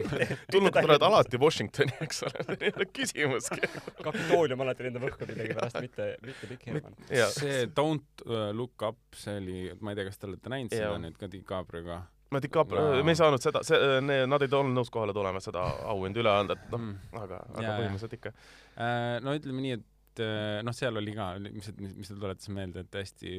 tulnukad 0.54 0.86
tulevad 0.86 1.08
alati 1.10 1.42
Washingtoni, 1.42 1.98
eks 2.06 2.22
ole, 2.28 2.46
ei 2.60 2.72
ole 2.76 2.86
küsimuski 2.94 3.70
Kapitoolium 4.06 4.62
alati 4.62 4.86
lendab 4.86 5.10
õhku 5.10 5.26
millegipärast, 5.26 5.82
mitte, 5.82 6.12
mitte 6.22 6.50
Big 6.52 6.66
Herman. 6.70 6.94
see 7.34 7.66
Don't 7.74 8.26
uh, 8.28 8.52
look 8.54 8.86
up, 8.86 9.02
see 9.18 9.40
oli, 9.42 9.62
ma 9.80 9.90
ei 9.90 9.98
tea, 9.98 10.12
kas 10.12 10.22
te 10.22 10.30
olete 10.30 10.52
näinud 10.52 10.78
seda 10.78 10.94
nüüd 11.02 11.18
ka 11.18 11.30
DiCaprioga 11.32 12.04
ma 12.34 12.40
DiCaprio, 12.42 12.86
me 13.06 13.14
ei 13.14 13.18
saanud 13.18 13.42
seda, 13.42 13.62
see, 13.66 13.98
nad 14.02 14.42
ei 14.42 14.54
olnud 14.58 14.74
nõus 14.74 14.92
kohale 14.92 15.14
tulema 15.16 15.42
seda 15.42 15.66
auhinda 15.92 16.22
üle 16.22 16.32
anda, 16.32 16.56
et 16.56 16.72
noh 16.72 16.80
mm., 16.82 17.12
aga, 17.20 17.42
aga 17.52 17.66
ja, 17.66 17.76
põhimõtteliselt 17.82 18.16
ikka 18.18 18.32
äh,. 18.32 19.20
no 19.22 19.36
ütleme 19.38 19.62
nii, 19.62 19.76
et 19.78 20.24
äh, 20.24 20.62
noh, 20.66 20.74
seal 20.76 20.98
oli 20.98 21.14
ka, 21.16 21.28
mis, 21.44 21.70
mis, 21.78 21.94
mis 22.00 22.10
ta 22.10 22.18
tuletas 22.18 22.50
meelde, 22.54 22.82
et 22.82 22.98
hästi 23.02 23.36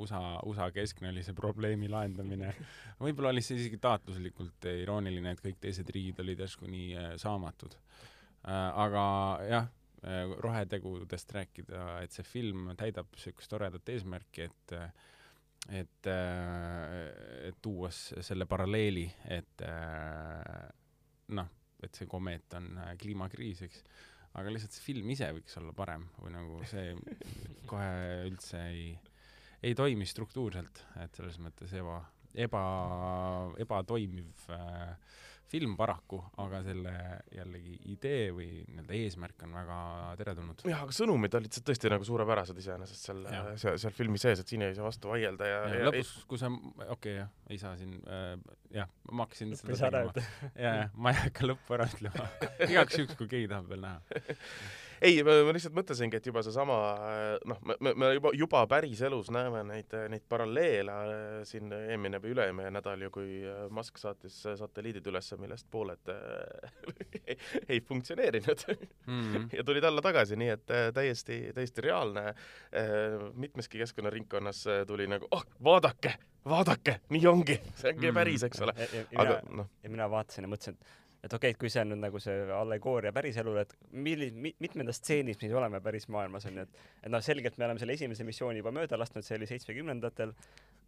USA, 0.00 0.22
USA 0.48 0.70
keskne 0.72 1.12
oli 1.12 1.26
see 1.26 1.36
probleemi 1.36 1.90
lahendamine. 1.92 2.54
võib-olla 3.02 3.34
oli 3.34 3.44
see 3.44 3.60
isegi 3.60 3.80
taotluslikult 3.82 4.70
irooniline, 4.72 5.36
et 5.36 5.44
kõik 5.44 5.60
teised 5.60 5.92
riigid 5.92 6.24
olid 6.24 6.44
järsku 6.46 6.70
nii 6.72 7.18
saamatud 7.20 7.76
aga 8.50 9.04
jah, 9.46 9.68
rohetegudest 10.42 11.32
rääkida, 11.32 11.82
et 12.02 12.14
see 12.14 12.26
film 12.26 12.72
täidab 12.78 13.10
niisugust 13.14 13.50
toredat 13.52 13.88
eesmärki, 13.94 14.48
et 14.48 14.74
et, 15.70 16.06
äh, 16.10 17.48
et 17.48 17.58
tuua 17.62 17.90
selle 17.92 18.46
paralleeli, 18.50 19.04
et 19.30 19.64
äh, 19.66 20.64
noh, 21.36 21.52
et 21.82 21.94
see 21.94 22.08
komeet 22.10 22.56
on 22.58 22.72
äh, 22.82 22.94
kliimakriis, 23.00 23.62
eks, 23.66 23.82
aga 24.38 24.52
lihtsalt 24.52 24.74
see 24.74 24.86
film 24.88 25.10
ise 25.14 25.28
võiks 25.36 25.58
olla 25.60 25.74
parem 25.76 26.06
või 26.18 26.34
nagu 26.34 26.62
see 26.70 26.94
kohe 27.70 27.92
üldse 28.28 28.62
ei, 28.72 28.86
ei 29.62 29.76
toimi 29.78 30.08
struktuurselt, 30.08 30.82
et 31.04 31.20
selles 31.20 31.38
mõttes 31.42 31.74
eba, 31.78 32.00
eba, 32.34 32.64
ebatoimiv 33.62 34.48
äh, 34.56 34.96
film 35.52 35.74
paraku, 35.76 36.18
aga 36.40 36.62
selle 36.64 36.92
jällegi 37.34 37.74
idee 37.92 38.30
või 38.34 38.48
nii-öelda 38.62 38.96
eesmärk 38.96 39.44
on 39.46 39.56
väga 39.58 39.78
teretulnud. 40.20 40.64
jah, 40.68 40.84
aga 40.86 40.96
sõnumid 40.96 41.36
olid 41.38 41.58
tõesti 41.68 41.92
nagu 41.92 42.06
suurepärased 42.08 42.60
iseenesest 42.62 43.08
seal, 43.10 43.22
seal, 43.60 43.78
seal 43.82 43.96
filmi 43.96 44.20
sees, 44.22 44.40
et 44.42 44.52
siin 44.52 44.64
ei 44.64 44.76
saa 44.76 44.86
vastu 44.86 45.12
vaielda 45.12 45.48
ja, 45.48 45.58
ja, 45.68 45.80
ja 45.82 45.90
lõpus, 45.90 46.12
kui 46.30 46.40
sa, 46.40 46.48
okei 46.52 46.88
okay, 46.96 47.16
jah, 47.18 47.34
ei 47.52 47.60
saa 47.60 47.74
siin 47.80 47.98
äh,, 48.06 48.30
jah, 48.78 48.92
ma 49.10 49.26
hakkasin 49.26 49.52
lõppu 49.52 49.76
seda 49.76 49.90
tegema. 49.98 50.48
ja, 50.54 50.72
ja 50.82 50.86
ma 50.96 51.12
ei 51.12 51.20
hakka 51.20 51.50
lõppu 51.52 51.76
ära 51.76 51.90
ütlema 51.90 52.30
igaks 52.70 53.02
juhuks, 53.02 53.18
kui 53.20 53.28
keegi 53.34 53.52
tahab 53.52 53.68
veel 53.72 53.84
näha 53.84 54.00
ei, 55.02 55.20
ma 55.26 55.54
lihtsalt 55.54 55.74
mõtlesingi, 55.76 56.18
et 56.18 56.26
juba 56.28 56.42
seesama 56.44 56.76
noh, 57.48 57.60
me, 57.68 57.92
me, 57.98 58.10
juba, 58.16 58.32
juba 58.38 58.62
päriselus 58.70 59.30
näeme 59.34 59.62
neid, 59.68 59.94
neid 60.12 60.24
paralleele 60.30 60.96
siin 61.48 61.72
eelmine 61.76 62.20
või 62.22 62.34
üle-eelmine 62.36 62.72
nädal 62.74 63.02
ju, 63.06 63.12
kui 63.14 63.40
Musk 63.74 64.00
saatis 64.02 64.38
satelliidid 64.60 65.06
ülesse, 65.10 65.38
millest 65.40 65.68
pooled 65.72 66.12
ei, 66.12 67.36
ei 67.72 67.80
funktsioneerinud 67.80 68.66
mm. 68.68 69.20
-hmm. 69.20 69.48
ja 69.58 69.64
tulid 69.64 69.84
alla 69.84 70.04
tagasi, 70.04 70.38
nii 70.38 70.52
et 70.56 70.76
täiesti, 70.94 71.40
täiesti 71.54 71.80
reaalne. 71.80 72.34
mitmeski 73.34 73.78
keskkonnaringkonnas 73.78 74.64
tuli 74.86 75.06
nagu, 75.06 75.26
oh, 75.30 75.44
vaadake, 75.64 76.14
vaadake, 76.48 77.00
nii 77.08 77.26
ongi, 77.26 77.60
see 77.76 77.92
ongi 77.92 78.10
mm. 78.10 78.14
päris, 78.14 78.42
eks 78.42 78.62
ole. 78.62 78.74
aga 79.16 79.40
noh. 79.50 79.68
ja 79.82 79.90
mina 79.90 80.10
vaatasin 80.10 80.46
ja 80.46 80.50
mõtlesin, 80.50 80.78
et 80.78 81.01
et 81.22 81.32
okei 81.32 81.52
okay,, 81.52 81.54
et 81.54 81.60
kui 81.60 81.70
see 81.70 81.82
on 81.84 81.92
nüüd 81.92 82.02
nagu 82.02 82.20
see 82.22 82.34
allegooria 82.56 83.12
päriselule, 83.14 83.62
et 83.62 83.74
milli-, 83.94 84.32
mi-, 84.34 84.54
mitmendas 84.62 84.98
stseenis 84.98 85.38
me 85.42 85.52
oleme 85.54 85.80
päris 85.84 86.08
maailmas 86.10 86.48
onju, 86.50 86.66
et 86.66 86.82
et 87.06 87.14
noh, 87.14 87.22
selgelt 87.22 87.58
me 87.58 87.68
oleme 87.68 87.82
selle 87.82 87.94
esimese 87.98 88.26
missiooni 88.26 88.62
juba 88.62 88.74
mööda 88.74 88.98
lasknud, 88.98 89.26
see 89.26 89.38
oli 89.38 89.48
seitsmekümnendatel, 89.50 90.34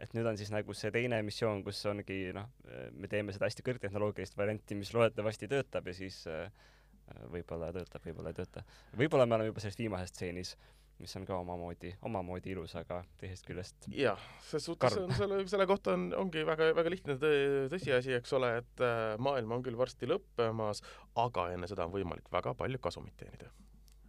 et 0.02 0.14
nüüd 0.16 0.26
on 0.26 0.38
siis 0.40 0.50
nagu 0.54 0.74
see 0.74 0.90
teine 0.94 1.22
missioon, 1.26 1.62
kus 1.66 1.84
ongi 1.90 2.20
noh, 2.34 2.50
me 2.98 3.10
teeme 3.10 3.34
seda 3.36 3.46
hästi 3.46 3.66
kõrgtehnoloogilist 3.66 4.38
varianti, 4.38 4.78
mis 4.78 4.90
loodetavasti 4.96 5.50
töötab 5.50 5.86
ja 5.90 5.94
siis 5.96 6.24
äh, 6.30 6.48
võib-olla 7.30 7.70
töötab, 7.76 8.02
võib-olla 8.08 8.34
ei 8.34 8.40
tööta. 8.40 8.64
võib-olla 8.98 9.28
me 9.28 9.38
oleme 9.38 9.52
juba 9.52 9.62
selles 9.62 9.78
viimases 9.78 10.10
stseenis 10.14 10.56
mis 11.02 11.16
on 11.18 11.26
ka 11.26 11.38
omamoodi, 11.42 11.94
omamoodi 12.06 12.54
ilus, 12.54 12.76
aga 12.78 13.00
teisest 13.20 13.48
küljest 13.48 13.88
jah, 13.94 14.20
ses 14.46 14.64
suhtes 14.68 14.98
on 15.00 15.12
selle, 15.16 15.42
selle 15.50 15.66
kohta 15.70 15.96
on, 15.98 16.08
ongi 16.18 16.44
väga, 16.46 16.70
väga 16.76 16.92
lihtne 16.94 17.18
tõsiasi, 17.18 18.14
eks 18.20 18.34
ole, 18.38 18.54
et 18.62 18.84
äh, 18.84 19.14
maailm 19.22 19.58
on 19.58 19.64
küll 19.66 19.78
varsti 19.78 20.08
lõppemas, 20.10 20.84
aga 21.20 21.50
enne 21.56 21.70
seda 21.70 21.88
on 21.88 21.94
võimalik 21.94 22.30
väga 22.32 22.54
palju 22.58 22.82
kasumit 22.82 23.16
teenida. 23.20 23.50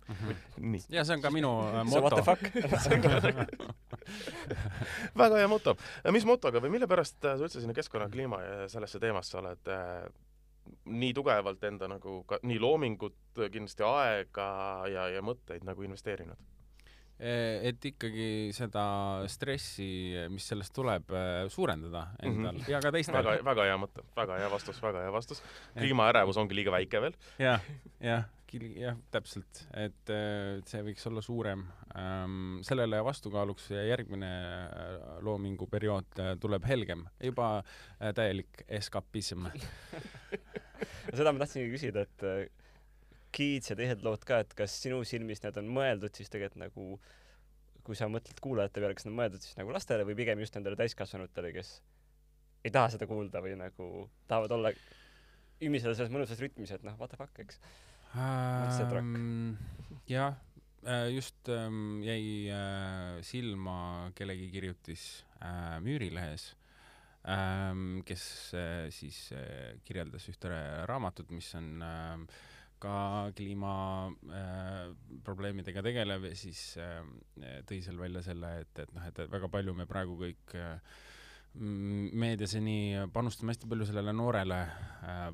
-hmm. 0.07 0.35
nii. 0.57 0.81
ja 0.89 1.05
see 1.05 1.15
on 1.17 1.21
ka 1.21 1.31
minu 1.33 1.51
äh, 1.67 1.83
moto. 1.89 2.01
What 2.01 2.13
the 2.15 2.23
fuck 2.23 2.41
väga 5.21 5.35
hea 5.37 5.47
moto. 5.47 5.75
mis 6.11 6.25
motoga 6.25 6.61
või 6.61 6.75
mille 6.77 6.87
pärast 6.87 7.25
äh, 7.25 7.37
sa 7.37 7.47
üldse 7.47 7.61
sinna 7.61 7.73
keskkonna, 7.73 8.09
kliima 8.13 8.41
ja 8.43 8.69
sellesse 8.71 9.01
teemasse 9.01 9.37
oled 9.41 9.71
äh, 9.71 10.05
nii 10.85 11.13
tugevalt 11.13 11.63
enda 11.63 11.87
nagu 11.89 12.23
ka 12.29 12.39
nii 12.43 12.59
loomingut, 12.61 13.17
kindlasti 13.37 13.85
aega 13.85 14.49
ja, 14.91 15.09
ja 15.13 15.21
mõtteid 15.25 15.65
nagu 15.65 15.85
investeerinud? 15.85 16.37
Eh, 17.15 17.69
et 17.69 17.86
ikkagi 17.88 18.51
seda 18.51 18.84
stressi, 19.31 19.88
mis 20.27 20.43
sellest 20.51 20.74
tuleb, 20.75 21.13
eh, 21.15 21.45
suurendada 21.48 22.10
endal 22.19 22.57
mm 22.57 22.60
-hmm. 22.60 22.72
ja 22.74 22.81
ka 22.84 22.91
teistel. 22.91 23.15
väga, 23.15 23.43
väga 23.45 23.63
hea 23.63 23.77
mõte, 23.79 24.03
väga 24.15 24.39
hea 24.41 24.50
vastus, 24.51 24.81
väga 24.84 25.03
hea 25.05 25.12
vastus. 25.12 25.43
kliimaärevus 25.77 26.38
ongi 26.38 26.55
liiga 26.55 26.72
väike 26.72 27.01
veel 27.01 27.15
ja,. 27.39 27.60
jah, 28.01 28.25
jah, 28.51 28.67
jah, 28.75 28.98
täpselt, 29.12 29.63
et 29.74 30.10
eh, 30.10 30.60
see 30.65 30.84
võiks 30.84 31.07
olla 31.07 31.22
suurem. 31.22 31.65
Ehm, 31.95 32.60
sellele 32.62 33.03
vastukaaluks 33.03 33.69
järgmine 33.72 34.34
loominguperiood 35.22 36.39
tuleb 36.39 36.65
helgem, 36.67 37.07
juba 37.24 37.63
täielik 38.13 38.65
eskapism 38.67 39.48
seda 41.15 41.31
ma 41.31 41.39
tahtsingi 41.39 41.72
küsida, 41.72 42.01
et 42.01 42.51
Kids 43.35 43.71
ja 43.71 43.77
teised 43.79 44.03
lood 44.05 44.23
ka, 44.27 44.41
et 44.45 44.55
kas 44.57 44.75
sinu 44.81 45.01
silmis 45.07 45.43
need 45.43 45.59
on 45.59 45.69
mõeldud 45.75 46.15
siis 46.15 46.31
tegelikult 46.31 46.63
nagu 46.63 46.99
kui 47.85 47.97
sa 47.97 48.07
mõtled 48.09 48.39
kuulajate 48.41 48.81
peale, 48.81 48.95
kas 48.97 49.05
need 49.05 49.13
on 49.13 49.19
mõeldud 49.19 49.45
siis 49.45 49.57
nagu 49.59 49.73
lastele 49.73 50.05
või 50.07 50.17
pigem 50.17 50.41
just 50.41 50.55
nendele 50.57 50.77
täiskasvanutele, 50.79 51.51
kes 51.53 51.75
ei 52.65 52.73
taha 52.73 52.89
seda 52.95 53.05
kuulda 53.09 53.43
või 53.45 53.53
nagu 53.59 53.89
tahavad 54.29 54.55
olla 54.57 54.71
ümiseda 55.63 55.93
selles 55.93 56.11
mõnusas 56.13 56.41
rütmis, 56.41 56.73
et 56.73 56.83
noh, 56.85 56.97
what 56.99 57.13
the 57.13 57.19
fuck, 57.19 57.37
eks 57.39 57.61
ähm,. 58.17 59.55
jah, 60.09 60.39
äh, 60.87 61.07
just 61.13 61.49
ähm, 61.53 62.01
jäi 62.05 62.49
äh, 62.49 63.21
silma 63.27 64.09
kellegi 64.17 64.49
kirjutis 64.53 65.05
äh, 65.37 65.77
Müürilehes 65.85 66.55
ähm,, 67.29 68.01
kes 68.07 68.25
äh, 68.57 68.89
siis 68.89 69.27
äh, 69.35 69.77
kirjeldas 69.85 70.25
ühte 70.31 70.49
raamatut, 70.89 71.29
mis 71.35 71.53
on 71.59 71.85
äh, 71.85 72.41
ka 72.85 72.95
kliimaprobleemidega 73.37 75.79
äh, 75.81 75.87
tegelev 75.89 76.21
ja 76.29 76.35
siis 76.37 76.61
äh, 76.81 77.01
tõi 77.67 77.79
seal 77.85 77.97
välja 77.99 78.21
selle, 78.25 78.49
et, 78.61 78.73
et 78.85 78.91
noh, 78.95 79.03
et 79.09 79.17
väga 79.31 79.47
palju 79.51 79.71
me 79.77 79.85
praegu 79.89 80.13
kõik 80.21 80.45
äh, 80.59 80.79
meedias 81.55 82.53
ja 82.57 82.61
nii 82.63 82.85
panustame 83.15 83.51
hästi 83.53 83.69
palju 83.71 83.85
sellele 83.89 84.13
noorele 84.15 84.59
äh, 84.61 84.69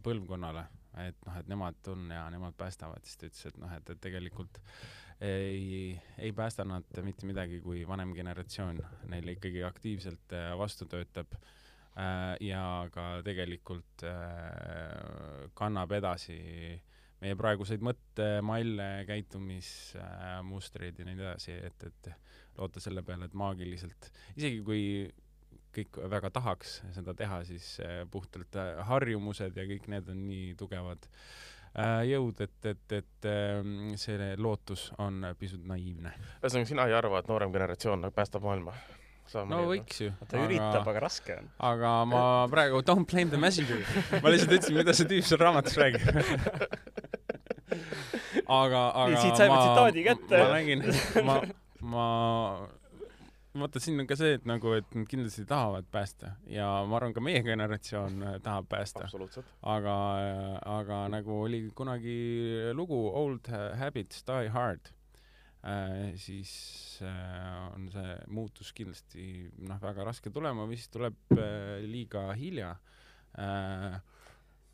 põlvkonnale, 0.05 0.63
et 1.05 1.17
noh, 1.27 1.35
et 1.39 1.47
nemad 1.49 1.79
on 1.93 2.01
ja 2.13 2.23
nemad 2.33 2.53
päästavad, 2.57 3.01
siis 3.05 3.17
ta 3.17 3.23
ütles, 3.29 3.45
et 3.49 3.57
noh, 3.61 3.71
et, 3.77 3.85
et 3.89 3.99
tegelikult 4.01 4.53
ei, 5.21 6.01
ei 6.17 6.33
päästa 6.33 6.65
nad 6.65 6.83
mitte 7.01 7.25
midagi, 7.29 7.61
kui 7.61 7.87
vanem 7.87 8.13
generatsioon 8.17 8.79
neile 9.09 9.31
ikkagi 9.37 9.63
aktiivselt 9.63 10.33
äh, 10.33 10.51
vastu 10.57 10.85
töötab 10.89 11.35
äh, 11.37 12.37
ja 12.41 12.63
ka 12.93 13.21
tegelikult 13.25 14.05
äh, 14.07 15.49
kannab 15.53 15.91
edasi 15.97 16.39
meie 17.21 17.37
praeguseid 17.37 17.83
mõttemalle, 17.85 18.89
käitumismustreid 19.09 20.99
ja 20.99 21.07
nii 21.07 21.19
edasi, 21.19 21.57
et, 21.69 21.89
et 21.89 22.13
loota 22.57 22.81
selle 22.83 23.03
peale, 23.05 23.29
et 23.29 23.37
maagiliselt, 23.37 24.09
isegi 24.35 24.63
kui 24.65 24.83
kõik 25.75 26.01
väga 26.11 26.31
tahaks 26.35 26.79
seda 26.95 27.15
teha, 27.17 27.41
siis 27.47 27.73
äh, 27.83 28.01
puhtalt 28.11 28.57
äh, 28.59 28.81
harjumused 28.89 29.57
ja 29.57 29.67
kõik 29.69 29.87
need 29.91 30.09
on 30.11 30.23
nii 30.27 30.55
tugevad 30.59 31.05
äh, 31.07 32.01
jõud, 32.11 32.41
et, 32.43 32.57
et, 32.73 32.97
et 32.99 33.29
ähm, 33.31 33.93
see 33.99 34.33
lootus 34.37 34.89
on 34.99 35.31
pisut 35.39 35.63
naiivne. 35.67 36.13
ühesõnaga, 36.41 36.71
sina 36.73 36.89
ei 36.89 36.97
arva, 36.97 37.21
et 37.21 37.31
noorem 37.31 37.53
generatsioon 37.55 38.11
päästab 38.15 38.47
maailma? 38.47 38.75
no 39.47 39.61
võiks 39.69 40.01
ju. 40.01 40.11
ta 40.27 40.35
aga, 40.35 40.47
üritab, 40.49 40.87
aga 40.91 41.01
raske 41.05 41.35
on. 41.37 41.45
aga 41.63 41.91
ma 42.09 42.23
praegu 42.51 42.81
don't 42.83 43.07
blame 43.07 43.31
the 43.31 43.39
messenger. 43.39 43.79
ma 44.19 44.33
lihtsalt 44.33 44.57
ütlesin, 44.57 44.75
mida 44.81 44.95
see 44.97 45.07
tüüp 45.07 45.27
seal 45.27 45.39
raamatus 45.39 45.77
räägib 45.79 46.03
aga, 48.61 48.83
aga 49.05 49.21
siit 49.21 49.39
saime 49.39 49.57
tsitaadi 49.57 50.05
kätte. 50.05 50.37
ma 50.43 50.53
nägin, 50.53 50.85
ma, 51.27 51.41
ma 51.81 52.05
vaata, 53.57 53.81
siin 53.83 53.99
on 54.01 54.07
ka 54.07 54.15
see, 54.19 54.35
et 54.37 54.47
nagu, 54.47 54.73
et 54.77 54.95
nad 54.95 55.07
kindlasti 55.09 55.43
tahavad 55.49 55.87
päästa 55.91 56.35
ja 56.51 56.69
ma 56.87 56.97
arvan, 56.99 57.15
ka 57.15 57.23
meie 57.23 57.41
generatsioon 57.45 58.23
äh, 58.23 58.37
tahab 58.43 58.69
päästa. 58.71 59.09
aga, 59.61 59.97
äh, 60.21 60.55
aga 60.77 61.03
nagu 61.11 61.41
oli 61.47 61.65
kunagi 61.75 62.17
lugu 62.77 62.99
Old 63.09 63.51
Habits 63.79 64.23
Die 64.27 64.49
Hard 64.53 64.93
äh,, 65.63 66.13
siis 66.15 66.99
äh, 67.01 67.73
on 67.75 67.89
see 67.93 68.15
muutus 68.27 68.71
kindlasti 68.77 69.51
noh, 69.67 69.81
väga 69.81 70.07
raske 70.07 70.31
tulema 70.33 70.67
või 70.69 70.79
siis 70.79 70.93
tuleb 70.93 71.35
äh, 71.35 71.83
liiga 71.85 72.29
hilja 72.37 72.75
äh, 73.37 73.99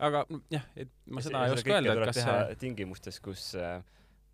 aga 0.03 0.23
jah, 0.53 0.65
et 0.77 0.91
ma 1.09 1.23
seda 1.25 1.45
ei 1.47 1.55
oska 1.55 1.77
öelda, 1.77 1.95
et 1.97 2.09
kas 2.11 2.19
see 2.21 2.57
tingimustes, 2.61 3.19
kus 3.23 3.49
äh, 3.57 3.77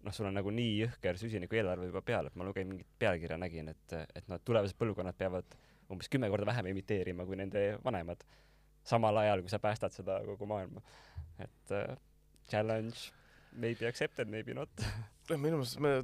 noh, 0.03 0.15
sul 0.15 0.27
on 0.29 0.37
nagu 0.37 0.51
nii 0.53 0.73
jõhker 0.83 1.19
süsiniku 1.21 1.59
eelarve 1.59 1.87
juba 1.89 2.03
peal, 2.05 2.27
et 2.27 2.35
ma 2.39 2.47
lugesin 2.47 2.73
mingit 2.73 2.89
pealkirja, 2.99 3.39
nägin, 3.41 3.71
et, 3.71 3.97
et 4.03 4.31
noh, 4.31 4.41
tulevased 4.43 4.77
põlvkonnad 4.79 5.17
peavad 5.19 5.57
umbes 5.93 6.09
kümme 6.11 6.29
korda 6.31 6.47
vähem 6.49 6.71
emiteerima 6.73 7.25
kui 7.27 7.37
nende 7.39 7.65
vanemad, 7.83 8.23
samal 8.87 9.19
ajal, 9.23 9.43
kui 9.43 9.51
sa 9.51 9.61
päästad 9.63 9.95
seda 9.95 10.19
kogu 10.27 10.47
maailma. 10.49 10.83
et 11.43 11.73
uh, 11.73 11.95
challenge, 12.49 13.11
maybe 13.53 13.87
accepted, 13.87 14.29
maybe 14.29 14.53
not. 14.53 14.69
minu 15.29 15.57
meelest 15.57 15.79
me 15.79 15.95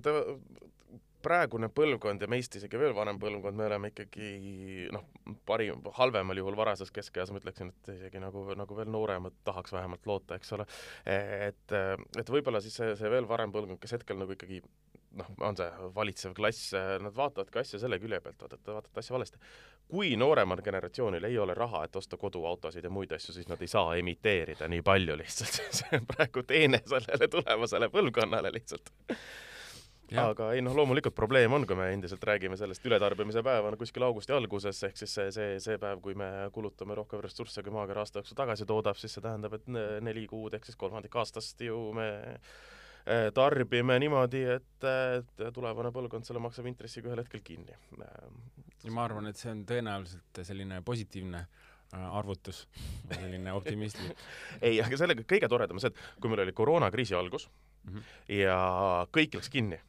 praegune 1.24 1.70
põlvkond 1.74 2.22
ja 2.24 2.30
meist 2.32 2.56
isegi 2.56 2.80
veel 2.80 2.94
vanem 2.96 3.20
põlvkond, 3.22 3.58
me 3.58 3.66
oleme 3.68 3.92
ikkagi 3.92 4.90
noh, 4.96 5.06
parim, 5.48 5.82
halvemal 5.98 6.40
juhul 6.40 6.58
varases 6.60 6.92
keskeas, 6.96 7.34
ma 7.34 7.42
ütleksin, 7.42 7.74
et 7.74 7.92
isegi 7.96 8.22
nagu, 8.24 8.46
nagu 8.58 8.78
veel 8.78 8.92
nooremad 8.94 9.36
tahaks 9.48 9.76
vähemalt 9.76 10.08
loota, 10.10 10.40
eks 10.40 10.56
ole. 10.58 10.68
et, 11.06 11.76
et 12.20 12.32
võib-olla 12.32 12.62
siis 12.64 12.78
see, 12.80 12.96
see 13.00 13.12
veel 13.12 13.28
varem 13.30 13.54
põlvkond, 13.56 13.82
kes 13.84 13.98
hetkel 14.00 14.20
nagu 14.22 14.36
ikkagi 14.36 14.62
noh, 15.20 15.34
on 15.46 15.58
see 15.58 15.90
valitsev 15.96 16.36
klass, 16.38 16.72
nad 17.04 17.16
vaatavadki 17.16 17.62
asja 17.62 17.82
selle 17.82 18.00
külje 18.02 18.22
pealt, 18.24 18.40
vaata, 18.42 18.60
et 18.60 18.72
vaatate 18.72 19.04
asja 19.04 19.16
valesti. 19.16 19.42
kui 19.90 20.14
nooremal 20.22 20.62
generatsioonil 20.62 21.24
ei 21.26 21.38
ole 21.42 21.54
raha, 21.58 21.84
et 21.86 21.96
osta 21.96 22.18
koduautosid 22.18 22.86
ja 22.86 22.94
muid 22.94 23.12
asju, 23.16 23.34
siis 23.34 23.50
nad 23.50 23.62
ei 23.62 23.68
saa 23.68 23.96
emiteerida 23.98 24.68
nii 24.70 24.82
palju 24.86 25.18
lihtsalt 25.18 25.62
see 25.82 26.00
on 26.00 26.08
praegu 26.10 26.44
teene 26.48 26.82
sellele 26.86 27.28
tulevasele 27.28 27.90
põlvkonnale 27.94 28.54
lihtsalt 28.54 28.94
aga 30.18 30.50
ei 30.56 30.64
noh, 30.66 30.74
loomulikult 30.76 31.16
probleem 31.16 31.54
on, 31.54 31.66
kui 31.68 31.78
me 31.78 31.90
endiselt 31.94 32.24
räägime 32.26 32.58
sellest 32.58 32.86
ületarbimise 32.86 33.44
päeva 33.46 33.72
no 33.72 33.78
kuskil 33.80 34.06
augusti 34.08 34.34
alguses, 34.34 34.82
ehk 34.88 34.98
siis 34.98 35.14
see, 35.14 35.30
see, 35.36 35.60
see 35.64 35.78
päev, 35.82 36.02
kui 36.04 36.18
me 36.18 36.30
kulutame 36.56 36.98
rohkem 36.98 37.22
ressursse, 37.24 37.64
kui 37.66 37.74
maakera 37.76 38.06
aasta 38.06 38.22
jooksul 38.24 38.40
tagasi 38.40 38.68
toodab, 38.70 38.98
siis 39.00 39.16
see 39.18 39.26
tähendab, 39.26 39.60
et 39.60 39.70
neli 40.06 40.26
kuud 40.30 40.58
ehk 40.58 40.66
siis 40.66 40.80
kolmandik 40.80 41.16
aastast 41.22 41.62
ju 41.62 41.80
me 41.98 42.10
eh, 42.26 43.30
tarbime 43.36 44.00
niimoodi, 44.02 44.44
et, 44.58 44.90
et 44.90 45.48
tulevane 45.54 45.94
põlvkond 45.96 46.28
selle 46.28 46.42
maksab 46.44 46.70
intressiga 46.72 47.12
ühel 47.12 47.24
hetkel 47.24 47.44
kinni. 47.46 47.78
ja 48.00 48.94
ma 48.96 49.06
arvan, 49.06 49.30
et 49.30 49.38
see 49.38 49.52
on 49.54 49.66
tõenäoliselt 49.70 50.44
selline 50.48 50.82
positiivne 50.86 51.44
äh, 51.44 51.70
arvutus, 51.94 52.68
selline 53.12 53.54
optimistlik 53.54 54.18
ei, 54.66 54.80
aga 54.82 54.98
sellega 55.00 55.26
kõige 55.28 55.50
toredam 55.52 55.80
on 55.80 55.84
see, 55.84 55.94
et 55.94 56.22
kui 56.22 56.32
meil 56.32 56.44
oli 56.46 56.56
koroonakriisi 56.56 57.18
algus 57.18 57.50
mm 57.84 57.94
-hmm. 57.94 58.04
ja 58.40 58.58
kõik 59.16 59.40
läks 59.40 59.50
kinni 59.50 59.80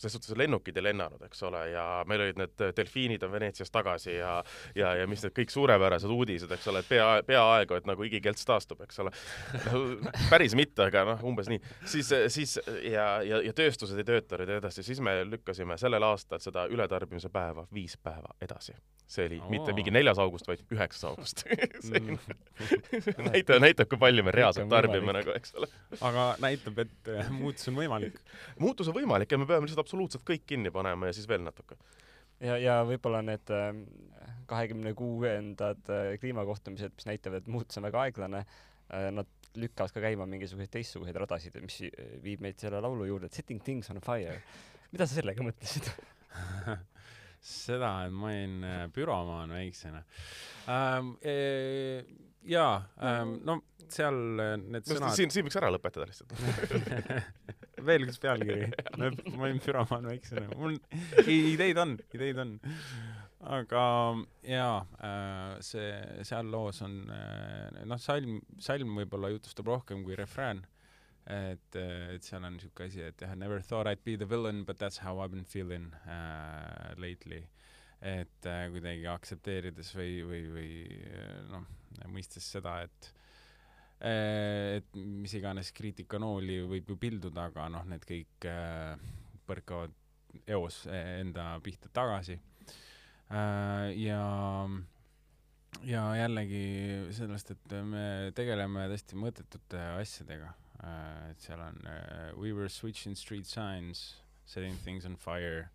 selles 0.00 0.16
suhtes 0.16 0.36
lennukid 0.38 0.76
ei 0.76 0.86
lennanud, 0.88 1.22
eks 1.28 1.42
ole, 1.48 1.62
ja 1.74 1.84
meil 2.08 2.24
olid 2.24 2.40
need 2.40 2.64
delfiinid 2.76 3.22
on 3.26 3.32
Veneetsias 3.34 3.70
tagasi 3.70 4.16
ja 4.16 4.40
ja, 4.74 4.94
ja 5.00 5.06
mis 5.10 5.22
need 5.24 5.34
kõik 5.36 5.52
suurepärased 5.52 6.10
uudised, 6.10 6.50
eks 6.56 6.68
ole, 6.72 6.82
et 6.82 6.88
pea, 6.88 7.08
peaaegu, 7.26 7.76
et 7.76 7.88
nagu 7.88 8.06
igikelts 8.06 8.46
taastub, 8.48 8.80
eks 8.86 9.02
ole 9.04 9.12
päris 10.32 10.56
mitte, 10.58 10.86
aga 10.88 11.04
noh, 11.12 11.24
umbes 11.30 11.50
nii. 11.52 11.60
siis, 11.84 12.12
siis 12.32 12.56
ja, 12.88 13.08
ja, 13.26 13.42
ja 13.44 13.54
tööstused 13.56 14.00
ei 14.00 14.08
tööta 14.08 14.40
nüüd 14.40 14.54
edasi, 14.56 14.84
siis 14.86 15.02
me 15.04 15.20
lükkasime 15.28 15.76
sellel 15.80 16.06
aastal 16.10 16.42
seda 16.42 16.66
ületarbimise 16.70 17.30
päeva 17.32 17.66
viis 17.74 17.96
päeva 18.00 18.34
edasi. 18.40 18.76
see 19.10 19.26
oli 19.26 19.40
oh. 19.42 19.48
mitte 19.50 19.74
mingi 19.74 19.90
neljas 19.90 20.20
august, 20.22 20.48
vaid 20.48 20.62
üheksas 20.70 21.08
august 21.10 21.44
see 21.88 22.00
näitab, 23.30 23.58
näitab, 23.62 23.88
kui 23.90 23.98
palju 24.00 24.24
me 24.26 24.34
reaalselt 24.34 24.70
tarbime 24.70 25.14
nagu, 25.16 25.34
eks 25.34 25.54
ole. 25.58 25.68
aga 26.00 26.26
näitab, 26.42 26.78
et 26.84 27.10
muutus 27.34 27.68
on 27.70 27.78
võimalik. 27.80 28.20
muutus 28.60 28.90
on 28.90 28.96
võimalik 28.96 29.32
ja 29.32 29.40
me 29.40 29.48
peame 29.48 29.66
lihtsalt 29.66 29.84
absoluutselt 29.90 30.22
kõik 30.26 30.46
kinni 30.46 30.70
panema 30.70 31.10
ja 31.10 31.16
siis 31.16 31.26
veel 31.28 31.42
natuke. 31.42 31.74
ja, 32.38 32.56
ja 32.60 32.76
võib-olla 32.86 33.24
need 33.26 33.50
ähm, 33.54 33.82
kahekümne 34.50 34.94
kuuendad 34.94 35.90
äh, 35.90 36.14
kliimakohtumised, 36.22 36.94
mis 36.94 37.08
näitavad, 37.08 37.42
et 37.42 37.50
muutus 37.50 37.80
on 37.80 37.88
väga 37.88 38.04
aeglane, 38.06 38.44
äh, 38.94 39.08
nad 39.14 39.26
lükkavad 39.58 39.90
ka 39.90 40.04
käima 40.04 40.28
mingisuguseid 40.30 40.70
teistsuguseid 40.70 41.18
radasid, 41.18 41.58
mis 41.64 41.80
viib 42.22 42.42
meid 42.44 42.60
selle 42.62 42.78
laulu 42.82 43.08
juurde, 43.08 43.26
et 43.26 43.34
setting 43.34 43.58
things 43.66 43.90
on 43.90 43.98
fire. 44.04 44.38
mida 44.92 45.06
sa 45.06 45.18
sellega 45.18 45.42
mõtlesid 45.42 45.90
seda, 47.66 47.90
et 48.06 48.14
ma 48.14 48.30
olin 48.30 48.66
äh, 48.66 48.80
büromaan 48.94 49.58
väiksena 49.58 50.04
ähm,. 50.70 51.16
E 51.22 52.28
jaa 52.48 52.76
ähm,, 53.02 53.38
no 53.44 53.60
seal 53.90 54.16
need 54.70 54.86
sõnad 54.86 55.16
siin, 55.18 55.32
siin 55.34 55.46
võiks 55.48 55.58
ära 55.60 55.72
lõpetada 55.74 56.06
lihtsalt 56.08 56.34
veel 57.86 58.06
üks 58.06 58.20
pealkiri. 58.20 58.68
ma 58.98 59.46
olin 59.46 59.60
füromaan 59.62 60.08
väiksena. 60.08 60.48
mul 60.56 60.76
ideid 61.26 61.78
on, 61.80 61.96
ideid 62.16 62.40
on. 62.42 62.56
aga 63.40 63.84
jaa, 64.44 64.74
äh, 65.06 65.54
see, 65.64 65.86
seal 66.28 66.50
loos 66.52 66.82
on, 66.84 66.98
äh, 67.14 67.80
noh, 67.88 68.00
salm, 68.00 68.40
salm 68.60 68.98
võib-olla 69.00 69.32
jutustab 69.32 69.70
rohkem 69.72 70.04
kui 70.04 70.18
refrään. 70.18 70.66
et, 71.30 71.76
et 71.76 72.26
seal 72.26 72.42
on 72.42 72.56
niisugune 72.56 72.88
asi, 72.88 73.02
et 73.06 73.22
jah, 73.22 73.34
never 73.38 73.60
thought 73.62 73.86
I'd 73.86 74.02
be 74.04 74.16
the 74.16 74.26
villain, 74.26 74.64
but 74.64 74.78
that's 74.78 74.98
how 74.98 75.20
I've 75.20 75.30
been 75.30 75.44
feeling 75.44 75.92
uh, 76.06 76.94
lately. 76.98 77.44
Et 78.00 78.48
uh, 78.48 78.66
kuidagi 78.72 79.06
aktsepteerides 79.12 79.94
või, 79.96 80.20
või, 80.24 80.44
või 80.54 80.70
noh, 81.52 81.66
mõistes 82.08 82.46
seda, 82.48 82.78
et 82.86 83.10
Äh, 84.00 84.80
et 84.80 84.94
mis 84.96 85.32
iganes 85.36 85.74
kriitikanooli 85.76 86.62
võib 86.68 86.88
ju 86.88 86.96
pilduda, 87.00 87.50
aga 87.50 87.66
noh, 87.68 87.84
need 87.88 88.06
kõik 88.08 88.46
äh, 88.48 88.94
põrkavad 89.48 89.92
eos 90.48 90.86
enda 90.88 91.52
pihta 91.60 91.90
tagasi. 91.92 92.38
Äh, 93.28 93.90
ja, 94.00 94.22
ja 95.84 96.06
jällegi 96.16 96.64
sellest, 97.16 97.52
et 97.52 97.76
me 97.84 98.32
tegeleme 98.36 98.88
tõesti 98.94 99.20
mõttetute 99.20 99.84
asjadega. 100.00 100.54
et 101.28 101.42
seal 101.44 101.60
on 101.60 101.76
we 102.40 102.54
were 102.54 102.68
switching 102.68 103.14
street 103.14 103.44
signs, 103.44 104.22
setting 104.46 104.78
things 104.82 105.04
on 105.04 105.16
fire. 105.16 105.68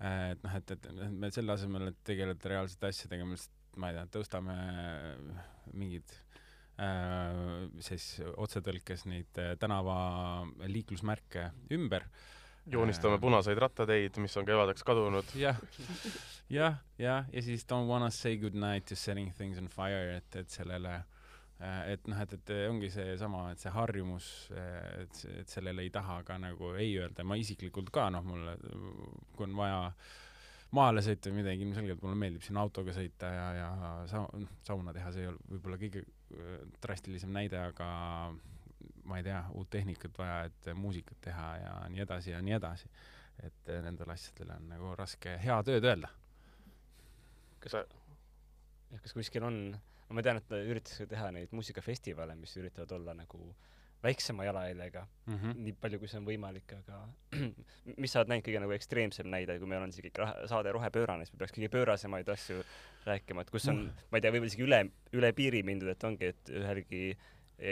Et 0.00 0.42
noh, 0.42 0.56
et, 0.58 0.70
et 0.74 0.88
me 1.10 1.30
selle 1.30 1.54
asemel, 1.54 1.88
et 1.92 2.00
tegeleda 2.04 2.50
reaalsete 2.50 2.90
asjadega, 2.90 3.26
me 3.28 3.38
lihtsalt, 3.38 3.60
ma 3.76 3.90
ei 3.90 3.96
tea, 3.98 4.06
tõstame 4.18 4.54
mingid 5.74 6.12
Äh, 6.74 7.68
siis 7.86 8.16
otsetõlkes 8.34 9.04
neid 9.06 9.38
äh, 9.38 9.52
tänava 9.62 9.94
liiklusmärke 10.66 11.52
ümber. 11.76 12.02
joonistame 12.66 13.14
äh, 13.14 13.20
punaseid 13.20 13.60
rattateid, 13.62 14.18
mis 14.18 14.34
on 14.36 14.46
kevadeks 14.48 14.82
kadunud. 14.82 15.28
jah, 15.38 15.60
jah, 16.50 16.80
jah, 16.98 17.28
ja 17.30 17.42
siis 17.42 17.62
don't 17.70 17.86
wanna 17.86 18.10
say 18.10 18.36
good 18.36 18.58
night 18.58 18.88
to 18.88 18.96
setting 18.96 19.30
things 19.36 19.58
on 19.58 19.68
fire, 19.68 20.16
et, 20.16 20.36
et 20.36 20.50
sellele 20.50 21.04
et 21.60 22.08
noh, 22.10 22.18
et, 22.20 22.32
et 22.34 22.52
ongi 22.68 22.90
seesama, 22.90 23.46
et 23.52 23.62
see 23.62 23.70
harjumus, 23.72 24.28
et, 24.58 25.20
et 25.38 25.48
sellele 25.48 25.86
ei 25.86 25.90
taha 25.94 26.22
ka 26.26 26.38
nagu 26.42 26.74
ei 26.74 26.96
öelda, 26.98 27.24
ma 27.24 27.38
isiklikult 27.40 27.92
ka 27.94 28.08
noh, 28.12 28.26
mulle, 28.26 28.56
kui 29.36 29.46
on 29.46 29.56
vaja 29.56 29.80
äh, 29.86 30.12
maale 30.74 31.02
sõita 31.04 31.30
või 31.30 31.42
midagi, 31.42 31.64
ilmselgelt 31.66 32.02
mulle 32.02 32.18
meeldib 32.18 32.44
siin 32.44 32.58
autoga 32.60 32.94
sõita 32.96 33.30
ja, 33.30 33.46
ja 33.58 33.68
sa-, 34.10 34.26
noh, 34.40 34.58
sauna 34.66 34.94
teha, 34.96 35.12
see 35.14 35.24
ei 35.24 35.30
ole 35.30 35.40
võib-olla 35.52 35.78
kõige 35.80 36.02
äh, 36.04 36.54
drastilisem 36.82 37.32
näide, 37.34 37.60
aga 37.60 37.88
ma 39.04 39.20
ei 39.20 39.26
tea, 39.26 39.40
uut 39.58 39.70
tehnikat 39.72 40.16
vaja, 40.18 40.38
et 40.48 40.70
muusikat 40.78 41.20
teha 41.28 41.48
ja 41.60 41.74
nii 41.92 42.04
edasi 42.06 42.32
ja 42.32 42.40
nii 42.44 42.56
edasi. 42.58 42.90
et 43.44 43.68
äh, 43.68 43.82
nendele 43.82 44.14
asjadele 44.14 44.56
on 44.56 44.68
nagu 44.70 44.94
raske 44.98 45.38
head 45.42 45.68
ööd 45.68 45.84
öelda. 45.90 46.10
kas 47.60 47.76
sa, 47.76 47.84
kas 49.02 49.16
kuskil 49.16 49.46
on, 49.46 49.58
ma 50.14 50.24
tean, 50.24 50.40
et 50.40 50.56
üritatakse 50.56 51.06
teha 51.10 51.30
neid 51.34 51.54
muusikafestivale, 51.56 52.36
mis 52.38 52.54
üritavad 52.60 52.92
olla 52.96 53.14
nagu 53.18 53.54
väiksema 54.04 54.44
jalajäljega 54.44 55.06
mm, 55.26 55.34
-hmm. 55.34 55.60
nii 55.66 55.76
palju, 55.80 55.98
kui 55.98 56.08
see 56.08 56.18
on 56.20 56.26
võimalik, 56.28 56.74
aga 56.76 56.98
mis 58.02 58.12
sa 58.12 58.20
oled 58.20 58.32
näinud 58.32 58.46
kõige 58.46 58.60
nagu 58.64 58.74
ekstreemsem 58.76 59.30
näide, 59.32 59.56
kui 59.60 59.70
meil 59.70 59.84
on 59.84 59.94
isegi 59.94 60.12
saade 60.50 60.72
Rohepöörane, 60.76 61.24
siis 61.24 61.34
me 61.34 61.40
peaks 61.42 61.54
kõige 61.56 61.70
pöörasemaid 61.72 62.32
asju 62.34 62.58
rääkima, 63.06 63.44
et 63.44 63.52
kus 63.54 63.68
on 63.72 63.80
mm., 63.80 64.02
ma 64.10 64.20
ei 64.20 64.24
tea, 64.24 64.34
võib-olla 64.34 64.52
isegi 64.52 64.66
üle, 64.66 64.80
üle 65.20 65.30
piiri 65.36 65.62
mindud, 65.66 65.88
et 65.92 66.04
ongi, 66.04 66.34
et 66.34 66.52
ühelgi 66.52 67.06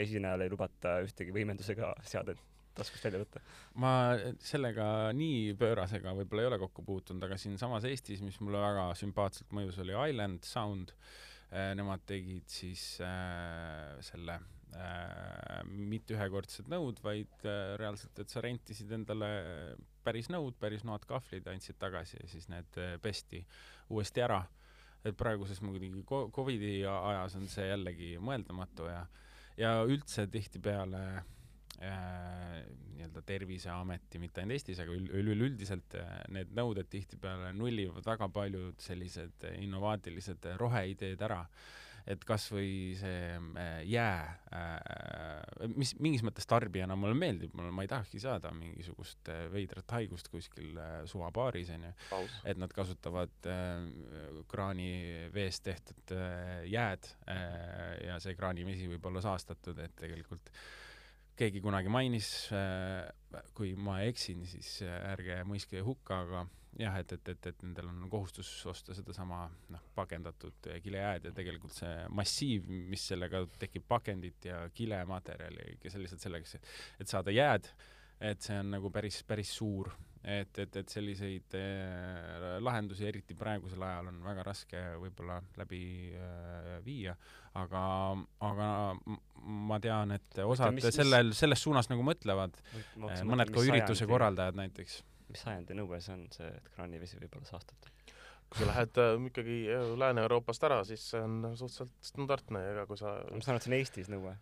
esinejal 0.04 0.46
ei 0.46 0.52
lubata 0.52 1.00
ühtegi 1.04 1.34
võimendusega 1.36 1.92
seadet 2.06 2.40
taskust 2.72 3.04
välja 3.04 3.20
võtta? 3.20 3.42
ma 3.84 3.92
sellega 4.40 4.86
nii 5.16 5.52
pöörasega 5.60 6.14
võib-olla 6.16 6.46
ei 6.46 6.52
ole 6.52 6.60
kokku 6.62 6.86
puutunud, 6.86 7.28
aga 7.28 7.36
siinsamas 7.36 7.84
Eestis, 7.84 8.24
mis 8.24 8.40
mulle 8.40 8.62
väga 8.62 8.88
sümpaatselt 8.96 9.52
mõjus, 9.52 9.82
oli 9.84 9.98
Island 10.08 10.48
Sound. 10.48 10.96
Äh, 10.96 11.31
nemad 11.76 12.04
tegid 12.08 12.48
siis 12.48 12.82
äh, 13.04 13.98
selle 14.04 14.38
äh, 14.76 15.60
mitte 15.68 16.16
ühekordsed 16.16 16.70
nõud, 16.72 17.02
vaid 17.04 17.44
äh, 17.44 17.74
reaalselt, 17.80 18.22
et 18.22 18.32
sa 18.32 18.40
rentisid 18.44 18.92
endale 18.96 19.28
päris 20.04 20.30
nõud, 20.32 20.56
päris 20.60 20.86
noad 20.88 21.04
kahvlid, 21.08 21.46
andsid 21.52 21.78
tagasi 21.82 22.18
ja 22.20 22.30
siis 22.30 22.48
need 22.52 22.80
äh, 22.80 22.96
pesti 23.02 23.44
uuesti 23.90 24.24
ära. 24.24 24.42
et 25.04 25.16
praeguses 25.18 25.58
muidugi 25.60 26.04
Covidi 26.06 26.84
ajas 26.86 27.34
on 27.34 27.48
see 27.50 27.64
jällegi 27.66 28.10
mõeldamatu 28.22 28.84
ja, 28.86 29.00
ja 29.58 29.72
üldse 29.82 30.28
tihtipeale 30.30 31.00
äh, 31.16 31.24
nii-öelda 31.82 33.22
Terviseameti, 33.26 34.20
mitte 34.22 34.42
ainult 34.42 34.56
Eestis, 34.56 34.80
aga 34.82 34.94
üleüldiselt 34.94 35.98
äh, 35.98 36.10
need 36.32 36.52
nõuded 36.56 36.90
tihtipeale 36.92 37.52
nullivad 37.56 38.06
väga 38.06 38.28
paljud 38.32 38.80
sellised 38.82 39.48
innovaatilised 39.58 40.52
roheideed 40.60 41.22
ära. 41.22 41.44
Et 42.02 42.24
kas 42.26 42.48
või 42.50 42.96
see 42.98 43.36
äh, 43.38 43.76
jää 43.86 44.22
äh,, 44.58 45.68
mis 45.70 45.92
mingis 46.02 46.24
mõttes 46.26 46.48
tarbijana 46.50 46.96
mulle 46.98 47.14
meeldib, 47.14 47.52
mulle, 47.54 47.70
ma 47.70 47.84
ei 47.84 47.90
tahakski 47.92 48.18
saada 48.24 48.50
mingisugust 48.56 49.30
äh, 49.30 49.44
veidrat 49.52 49.94
haigust 49.94 50.26
kuskil 50.32 50.74
äh, 50.82 50.96
suvabaaris 51.06 51.70
onju, 51.76 51.92
et 52.42 52.58
nad 52.58 52.74
kasutavad 52.74 53.46
äh, 53.46 53.86
kraaniveest 54.50 55.62
tehtud 55.70 56.16
äh, 56.18 56.64
jääd 56.74 57.06
äh, 57.30 58.08
ja 58.08 58.18
see 58.24 58.34
kraanivesi 58.34 58.90
võib 58.90 59.06
olla 59.12 59.22
saastatud, 59.22 59.78
et 59.86 59.94
tegelikult 60.02 60.50
keegi 61.38 61.62
kunagi 61.64 61.92
mainis 61.92 62.32
äh,, 62.54 63.44
kui 63.56 63.74
ma 63.76 64.00
eksin, 64.06 64.44
siis 64.48 64.80
äh, 64.86 64.98
ärge 65.12 65.42
mõistke 65.48 65.80
hukka, 65.84 66.22
aga 66.26 66.44
jah, 66.80 66.98
et, 67.00 67.12
et, 67.12 67.32
et, 67.34 67.48
et 67.52 67.64
nendel 67.64 67.90
on 67.90 68.04
kohustus 68.10 68.50
osta 68.70 68.94
sedasama 68.96 69.44
noh, 69.72 69.82
pakendatud 69.96 70.70
kilejääd 70.84 71.28
ja 71.28 71.34
tegelikult 71.36 71.74
see 71.76 72.06
massiiv, 72.16 72.68
mis 72.90 73.04
sellega 73.12 73.44
tekib, 73.60 73.84
pakendit 73.88 74.48
ja 74.48 74.62
kilematerjali, 74.74 75.76
see 75.84 76.04
lihtsalt 76.04 76.24
selleks, 76.24 76.56
et 77.00 77.12
saada 77.12 77.34
jääd, 77.34 77.68
et 78.22 78.40
see 78.44 78.56
on 78.62 78.72
nagu 78.76 78.92
päris, 78.94 79.22
päris 79.28 79.52
suur. 79.58 79.92
et, 80.22 80.58
et, 80.62 80.76
et 80.78 80.88
selliseid 80.88 81.54
äh, 81.58 82.58
lahendusi, 82.62 83.02
eriti 83.08 83.34
praegusel 83.34 83.82
ajal, 83.82 84.12
on 84.12 84.20
väga 84.22 84.44
raske 84.46 84.82
võib-olla 85.02 85.40
läbi 85.58 85.80
äh, 86.14 86.76
viia, 86.84 87.16
aga, 87.58 87.80
aga 88.46 88.68
ma 89.42 89.78
tean, 89.82 90.14
et 90.16 90.42
osad 90.44 90.74
mis, 90.76 90.86
sellel, 90.94 91.32
selles 91.36 91.62
suunas 91.64 91.88
nagu 91.90 92.04
mõtlevad, 92.06 92.54
mõned 92.98 93.50
ka 93.54 93.64
ürituse 93.66 94.06
korraldajad 94.10 94.58
näiteks. 94.58 95.00
mis 95.32 95.42
sajandi 95.46 95.76
nõue 95.78 96.00
see 96.04 96.14
on, 96.14 96.28
see, 96.34 96.48
et 96.48 96.70
kraanivesi 96.76 97.18
võib 97.20 97.38
olla 97.38 97.48
saastatud? 97.48 97.90
kui 98.52 98.60
sa 98.60 98.68
lähed 98.68 98.98
äh, 99.00 99.14
ikkagi 99.30 99.58
äh, 99.72 99.90
Lääne-Euroopast 99.96 100.64
ära, 100.68 100.82
siis 100.84 101.06
see 101.14 101.20
on 101.24 101.54
suhteliselt 101.56 101.92
standardne, 102.04 102.60
ega 102.74 102.82
kui 102.84 102.98
sa 103.00 103.14
ma 103.24 103.40
saan 103.40 103.54
aru, 103.54 103.62
et 103.62 103.64
see 103.64 103.72
on 103.72 103.76
Eestis 103.78 104.10
nõue. 104.12 104.34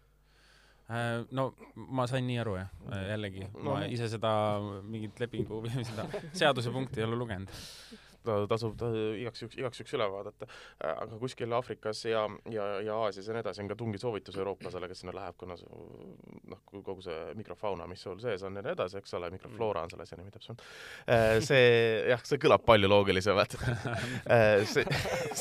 Äh,? 0.90 1.20
no 1.30 1.52
ma 1.94 2.08
sain 2.10 2.26
nii 2.26 2.40
aru 2.42 2.56
jah, 2.58 2.72
jällegi. 3.12 3.46
No,, 3.54 3.68
ma 3.68 3.84
ise 3.86 4.10
seda 4.10 4.32
mingit 4.82 5.22
lepingu 5.22 5.62
või 5.62 5.84
seda 5.92 6.08
seadusepunkti 6.34 7.04
ei 7.04 7.06
ole 7.06 7.20
lugenud 7.22 7.54
ta 8.26 8.37
tasub 8.50 8.76
ta 8.80 8.90
igaks 9.18 9.44
juhuks, 9.44 9.59
igaks 9.61 9.80
juhuks 9.80 9.94
üle 9.96 10.09
vaadata. 10.12 10.48
aga 10.90 11.18
kuskil 11.20 11.52
Aafrikas 11.56 12.04
ja, 12.04 12.26
ja, 12.52 12.66
ja 12.85 12.98
Aasias 13.06 13.28
ja 13.28 13.37
nii 13.37 13.44
edasi 13.44 13.64
on 13.64 13.70
ka 13.70 13.76
tungi 13.78 14.00
soovitus 14.00 14.37
eurooplasele, 14.40 14.88
kes 14.90 15.02
sinna 15.04 15.14
läheb, 15.16 15.37
kuna 15.40 15.56
noh, 15.56 16.62
kogu 16.70 17.00
see 17.04 17.18
mikrofauna, 17.38 17.88
mis 17.90 18.02
sul 18.06 18.20
sees 18.22 18.44
on 18.46 18.59
ja 18.59 18.64
nii 18.64 18.74
edasi, 18.76 19.00
eks 19.00 19.16
ole, 19.18 19.30
mikrofloora 19.35 19.85
on 19.87 19.92
selle 19.92 20.06
asja 20.06 20.20
nimi 20.20 20.35
täpsemalt. 20.35 20.64
see 21.46 21.66
jah, 22.11 22.24
see 22.28 22.40
kõlab 22.42 22.64
palju 22.66 22.90
loogilisemalt 22.90 23.56
see, 24.72 24.85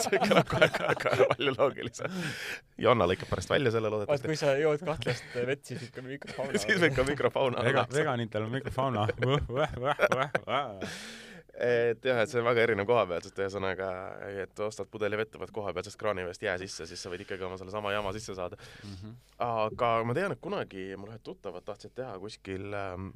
see 0.03 0.21
kõlab 0.25 0.49
kohe, 0.49 0.71
kohe, 0.75 0.95
kohe 1.03 1.29
palju 1.33 1.55
loogilisemalt. 1.57 2.35
Jonna 2.79 3.07
lõikab 3.09 3.31
pärast 3.33 3.51
välja 3.51 3.73
selle 3.75 3.91
loodetavasti. 3.91 4.27
vaat 4.27 4.33
kui 4.33 4.39
sa 4.39 4.55
jood 4.59 4.83
kahtlast 4.87 5.39
vett, 5.49 5.65
siis 5.67 5.87
ikka 5.89 6.03
mikrofauna. 6.05 6.59
siis 6.65 6.85
ikka 6.89 7.05
mikrofauna. 7.07 7.63
Vega, 7.65 7.85
veganitel 7.93 8.47
on 8.47 8.55
mikrofauna 8.55 9.07
et 11.59 12.05
jah, 12.05 12.21
et 12.23 12.31
see 12.31 12.39
on 12.39 12.47
väga 12.47 12.63
erinev 12.63 12.87
kohapealsest, 12.89 13.39
ühesõnaga, 13.41 13.89
et 14.43 14.61
ostad 14.63 14.89
pudeli 14.91 15.17
vett, 15.19 15.33
paned 15.35 15.53
kohapealsest 15.55 15.99
kraanivest 15.99 16.43
jää 16.45 16.57
sisse, 16.61 16.87
siis 16.89 17.01
sa 17.03 17.11
võid 17.11 17.25
ikkagi 17.25 17.45
oma 17.47 17.57
sellesama 17.59 17.93
jama 17.93 18.13
sisse 18.15 18.35
saada 18.37 18.57
mm. 18.59 18.93
-hmm. 18.93 19.17
aga 19.45 19.91
ma 20.03 20.15
tean, 20.17 20.35
et 20.35 20.41
kunagi 20.41 20.85
mul 20.97 21.11
ühed 21.11 21.23
tuttavad 21.23 21.65
tahtsid 21.67 21.95
teha 21.95 22.15
kuskil 22.19 22.73
ähm, 22.73 23.11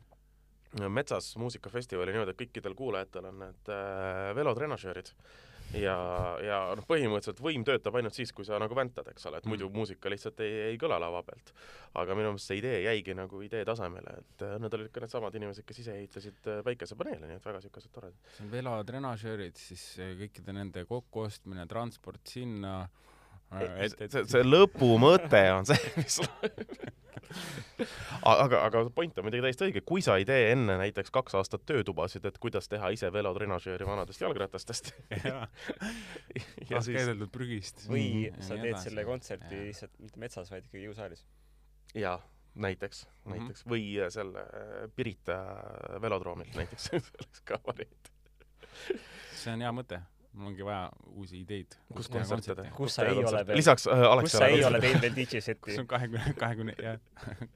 metsas 0.89 1.35
muusikafestivali 1.37 2.11
niimoodi, 2.11 2.33
et 2.33 2.41
kõikidel 2.41 2.75
kuulajatel 2.75 3.29
on 3.29 3.39
need 3.45 3.73
äh, 3.73 4.35
velotrenažöörid 4.35 5.13
ja, 5.77 5.95
ja 6.43 6.57
noh, 6.77 6.85
põhimõtteliselt 6.87 7.41
võim 7.43 7.63
töötab 7.67 7.97
ainult 7.97 8.15
siis, 8.17 8.33
kui 8.35 8.45
sa 8.47 8.59
nagu 8.61 8.75
väntad, 8.77 9.07
eks 9.11 9.27
ole, 9.29 9.39
et 9.41 9.47
muidu 9.49 9.67
mm. 9.67 9.77
muusika 9.79 10.11
lihtsalt 10.11 10.41
ei, 10.45 10.55
ei 10.71 10.79
kõla 10.81 10.99
lava 11.01 11.23
pealt. 11.25 11.53
aga 11.99 12.17
minu 12.17 12.33
meelest 12.33 12.49
see 12.49 12.59
idee 12.61 12.81
jäigi 12.85 13.15
nagu 13.17 13.41
idee 13.45 13.63
tasemele, 13.67 14.17
et 14.23 14.45
äh, 14.45 14.57
need 14.61 14.77
olid 14.77 14.91
ka 14.93 15.03
needsamad 15.03 15.37
inimesed, 15.39 15.65
kes 15.69 15.83
ise 15.83 15.97
ehitasid 16.01 16.49
äh, 16.49 16.61
päikesepaneele, 16.65 17.29
nii 17.29 17.39
et 17.39 17.47
väga 17.49 17.61
siukesed 17.65 17.93
toredad. 17.93 18.33
see 18.37 18.47
on 18.47 18.51
velotrenažöörid, 18.53 19.57
siis 19.59 19.87
äh, 20.01 20.13
kõikide 20.23 20.57
nende 20.57 20.85
kokkuostmine, 20.89 21.67
transport 21.69 22.35
sinna 22.35 22.83
et, 23.61 23.95
et 24.01 24.11
see, 24.11 24.25
see 24.35 24.43
lõpumõte 24.45 25.43
on 25.53 25.69
see, 25.69 25.93
mis 25.99 26.19
aga, 28.25 28.59
aga 28.67 28.83
point 28.95 29.17
on 29.17 29.25
muidugi 29.25 29.43
täiesti 29.45 29.67
õige, 29.67 29.83
kui 29.87 30.03
sa 30.05 30.15
ei 30.19 30.25
tee 30.27 30.51
enne 30.53 30.75
näiteks 30.81 31.13
kaks 31.13 31.37
aastat 31.39 31.65
töötubasid, 31.69 32.25
et 32.29 32.37
kuidas 32.41 32.69
teha 32.71 32.91
ise 32.95 33.09
velotrenažööri 33.13 33.87
vanadest 33.87 34.23
jalgratastest? 34.23 34.93
Laskeedeldud 36.71 37.31
prügist. 37.35 37.85
või 37.89 38.29
mm, 38.29 38.45
sa 38.45 38.59
teed 38.61 38.79
selle 38.83 39.07
kontserti 39.07 39.65
lihtsalt 39.69 39.97
mitte 40.03 40.23
metsas, 40.23 40.51
vaid 40.53 40.67
ikkagi 40.67 40.87
jõusaalis. 40.87 41.25
jaa, 41.97 42.17
näiteks 42.55 43.05
mm, 43.05 43.19
-hmm. 43.19 43.37
näiteks. 43.37 43.67
Või 43.69 43.85
selle 44.13 44.47
Pirita 44.95 45.39
velodroomil 46.01 46.51
näiteks. 46.55 46.89
See 46.91 47.01
oleks 47.19 47.45
ka 47.45 47.61
variant. 47.67 48.11
See 49.33 49.53
on 49.53 49.61
hea 49.61 49.71
mõte 49.75 50.01
mul 50.33 50.49
ongi 50.51 50.65
vaja 50.65 50.89
uusi 51.13 51.39
ideid. 51.43 51.77
kus 51.93 52.09
kontserte 52.11 52.55
teha? 52.57 52.73
kus 52.75 52.97
sa 52.97 53.05
ei 53.09 53.21
ole 53.21 53.43
veel, 53.47 53.59
lisaks 53.59 53.87
äh, 53.87 54.03
Alexelale. 54.09 54.25
kus 54.25 54.35
sa 54.39 54.49
ei 54.49 54.65
ole 54.67 54.81
teinud 54.83 55.05
veel 55.05 55.15
DJ 55.19 55.43
seti? 55.45 55.61
kus 55.67 55.79
on 55.83 55.87
kahekümne, 55.89 56.33
kahekümne, 56.41 56.75
jah, 56.81 56.99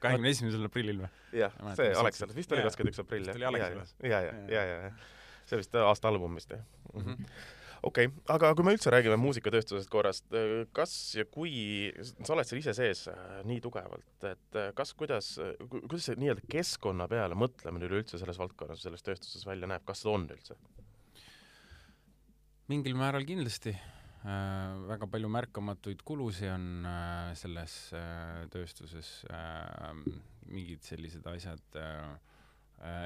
kahekümne 0.04 0.34
esimesel 0.36 0.70
aprillil 0.70 1.04
või? 1.04 1.12
jah, 1.42 1.60
see 1.80 1.92
Alexelas, 2.04 2.38
vist 2.38 2.56
oli 2.56 2.66
kakskümmend 2.68 2.94
üks 2.96 3.04
aprill, 3.04 3.30
jah? 3.34 3.44
ja, 3.44 3.54
ja, 4.14 4.24
ja, 4.24 4.66
ja, 4.72 4.80
ja, 4.88 4.96
see 5.50 5.62
vist 5.64 5.78
aasta 5.82 6.12
album 6.14 6.38
vist, 6.40 6.54
jah 6.54 6.66
mm 6.94 7.06
-hmm 7.06 7.46
okei 7.84 8.08
okay., 8.10 8.24
aga 8.34 8.52
kui 8.56 8.66
me 8.66 8.74
üldse 8.76 8.92
räägime 8.94 9.18
muusikatööstusest 9.22 9.90
korrast, 9.92 10.26
kas 10.76 10.94
ja 11.18 11.26
kui 11.30 11.54
sa 12.02 12.34
oled 12.36 12.50
seal 12.50 12.62
ise 12.62 12.74
sees 12.78 13.04
äh, 13.12 13.20
nii 13.48 13.62
tugevalt, 13.64 14.08
et 14.26 14.60
äh, 14.60 14.72
kas, 14.78 14.94
kuidas, 14.98 15.36
kuidas 15.70 16.10
see 16.10 16.18
nii-öelda 16.20 16.46
keskkonna 16.52 17.08
peale 17.12 17.38
mõtlemine 17.38 17.90
üleüldse 17.90 18.20
selles 18.22 18.40
valdkonnas, 18.42 18.82
selles 18.84 19.06
tööstuses 19.06 19.46
välja 19.48 19.70
näeb, 19.70 19.86
kas 19.88 20.04
seda 20.04 20.16
on 20.16 20.28
üldse? 20.34 20.58
Mingil 22.68 22.98
määral 23.00 23.26
kindlasti 23.28 23.72
äh,. 23.72 24.88
väga 24.90 25.08
palju 25.08 25.30
märkamatuid 25.32 26.02
kulusid 26.04 26.52
on 26.52 26.86
äh, 26.86 27.32
selles 27.40 27.76
äh, 27.96 28.48
tööstuses 28.52 29.12
äh,. 29.32 29.94
mingid 30.48 30.84
sellised 30.84 31.28
asjad 31.32 31.80
äh,, 31.80 32.18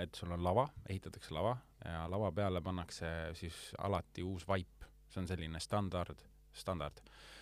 et 0.02 0.15
sul 0.17 0.34
on 0.34 0.43
lava, 0.43 0.65
ehitatakse 0.89 1.34
lava 1.34 1.56
ja 1.86 2.04
lava 2.12 2.32
peale 2.36 2.62
pannakse 2.62 3.08
siis 3.39 3.69
alati 3.80 4.26
uus 4.26 4.43
vaip, 4.47 4.89
see 5.08 5.21
on 5.21 5.30
selline 5.30 5.62
standard, 5.63 6.26
standard 6.52 7.00
ähm, 7.00 7.40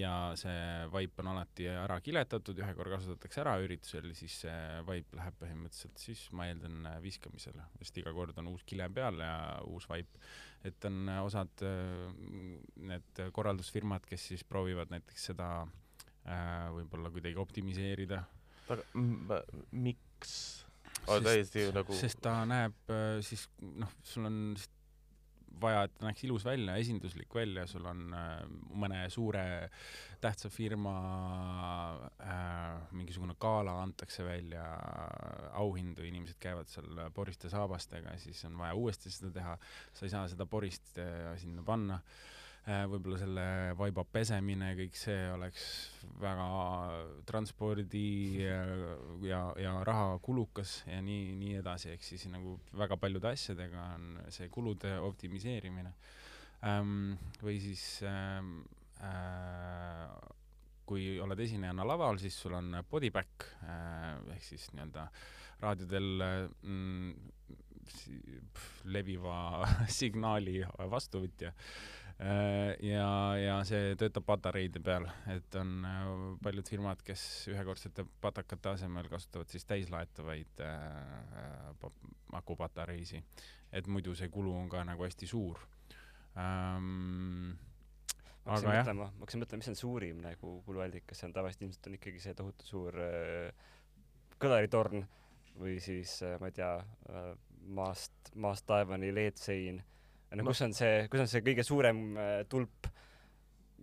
ja 0.00 0.12
see 0.40 0.60
vaip 0.88 1.18
on 1.20 1.28
alati 1.34 1.66
ära 1.68 1.98
kiletatud, 2.00 2.56
ühe 2.62 2.70
korra 2.78 2.94
kasutatakse 2.96 3.42
ära 3.42 3.58
üritusel, 3.60 4.08
siis 4.16 4.38
see 4.46 4.80
vaip 4.88 5.12
läheb 5.18 5.36
põhimõtteliselt 5.42 6.00
siis 6.00 6.22
ma 6.32 6.46
eeldan 6.48 6.88
viskamisele, 7.04 7.66
sest 7.82 8.00
iga 8.00 8.14
kord 8.16 8.40
on 8.40 8.48
uus 8.54 8.64
kile 8.64 8.88
peal 8.94 9.20
ja 9.20 9.34
uus 9.68 9.84
vaip 9.90 10.16
et 10.64 10.84
on 10.88 11.08
äh, 11.08 11.20
osad 11.24 11.62
äh, 11.62 12.12
need 12.88 13.22
korraldusfirmad, 13.36 14.06
kes 14.08 14.30
siis 14.32 14.44
proovivad 14.48 14.92
näiteks 14.94 15.30
seda 15.30 15.48
äh, 15.62 16.70
võib-olla 16.78 17.12
kuidagi 17.12 17.40
optimiseerida. 17.40 18.22
aga 18.72 19.42
miks? 19.70 20.36
täiesti 21.04 21.66
nagu 21.74 21.96
sest 21.98 22.22
ta 22.24 22.38
näeb 22.48 22.92
siis 23.26 23.42
noh, 23.60 23.90
sul 24.08 24.24
on 24.24 24.38
vaja, 25.60 25.84
et 25.86 25.94
ta 25.98 26.08
näeks 26.08 26.24
ilus 26.26 26.44
välja, 26.44 26.76
esinduslik 26.80 27.34
välja, 27.34 27.66
sul 27.70 27.86
on 27.90 28.04
äh, 28.16 28.36
mõne 28.74 29.04
suure 29.12 29.44
tähtsa 30.24 30.48
firma 30.52 30.94
äh, 32.20 32.92
mingisugune 32.96 33.36
gala 33.40 33.76
antakse 33.82 34.24
välja, 34.24 34.64
auhindu, 35.60 36.06
inimesed 36.06 36.40
käivad 36.40 36.70
seal 36.70 37.06
poriste 37.14 37.50
saabastega, 37.52 38.16
siis 38.22 38.44
on 38.48 38.56
vaja 38.60 38.76
uuesti 38.78 39.12
seda 39.12 39.32
teha, 39.34 39.58
sa 39.92 40.06
ei 40.06 40.14
saa 40.14 40.28
seda 40.32 40.46
porist 40.48 40.98
äh, 41.02 41.34
sinna 41.40 41.66
panna. 41.66 42.00
äh, 42.00 42.34
võib-olla 42.64 43.18
selle 43.20 43.46
vaiba 43.76 44.04
pesemine, 44.08 44.70
kõik 44.78 44.96
see 44.96 45.26
oleks 45.34 45.64
väga 46.20 46.46
transpordi 47.28 48.40
ja, 48.40 48.60
ja, 49.24 49.40
ja 49.60 49.74
rahakulukas 49.84 50.78
ja 50.88 51.02
nii, 51.04 51.34
nii 51.40 51.58
edasi, 51.60 51.92
ehk 51.92 52.06
siis 52.06 52.24
nagu 52.32 52.56
väga 52.80 52.96
paljude 53.00 53.34
asjadega 53.34 53.88
on 53.98 54.06
see 54.32 54.48
kulude 54.52 54.94
optimiseerimine 55.04 55.92
ähm,. 56.64 57.18
või 57.44 57.58
siis 57.60 57.84
ähm, 58.08 58.62
äh, 59.04 60.08
kui 60.88 61.18
oled 61.20 61.40
esinejana 61.44 61.84
laval, 61.84 62.16
siis 62.20 62.38
sul 62.40 62.56
on 62.56 62.78
body 62.90 63.10
back 63.12 63.44
äh, 63.60 64.16
ehk 64.36 64.48
siis 64.54 64.70
nii-öelda 64.72 65.04
raadiodel 65.60 66.24
mm, 66.62 67.12
leviva 68.88 69.36
signaali 70.00 70.62
vastuvõtja 70.88 71.52
Äh, 71.52 72.03
ja, 72.18 73.08
ja 73.40 73.56
see 73.66 73.94
töötab 73.98 74.26
patareide 74.28 74.80
peal, 74.84 75.06
et 75.32 75.56
on 75.58 75.72
äh, 75.88 76.08
paljud 76.44 76.68
firmad, 76.70 77.02
kes 77.06 77.24
ühekordsete 77.50 78.06
patakate 78.22 78.74
asemel 78.74 79.08
kasutavad 79.10 79.50
siis 79.50 79.66
täislaetavaid 79.66 80.62
äh, 80.62 81.88
akupatareisi, 82.38 83.22
et 83.72 83.90
muidu 83.90 84.14
see 84.14 84.30
kulu 84.32 84.54
on 84.54 84.68
ka 84.70 84.84
nagu 84.86 85.06
hästi 85.06 85.26
suur 85.26 85.58
ähm,. 86.38 87.54
ma 88.44 88.54
hakkasin 88.54 88.70
mõtlema, 88.70 89.08
ma 89.10 89.24
hakkasin 89.24 89.42
mõtlema, 89.42 89.62
mis 89.64 89.72
on 89.72 89.80
suurim 89.80 90.22
nagu 90.22 90.54
kuluallikas, 90.66 91.18
see 91.18 91.30
on 91.30 91.34
tavaliselt 91.36 91.66
ilmselt 91.66 91.90
on 91.90 91.98
ikkagi 91.98 92.22
see 92.22 92.38
tohutu 92.38 92.68
suur 92.68 93.00
äh, 93.02 93.50
kõlaritorn 94.42 95.02
või 95.58 95.80
siis 95.82 96.20
äh, 96.22 96.38
ma 96.40 96.50
ei 96.50 96.56
tea 96.60 96.76
äh,, 96.78 97.34
maast, 97.74 98.14
maast 98.34 98.66
taevani 98.70 99.10
LED-sein 99.14 99.82
no 100.38 100.46
kus 100.48 100.62
on 100.66 100.76
see, 100.76 101.06
kus 101.12 101.24
on 101.24 101.30
see 101.30 101.44
kõige 101.46 101.64
suurem 101.66 102.04
äh, 102.16 102.34
tulp, 102.50 102.88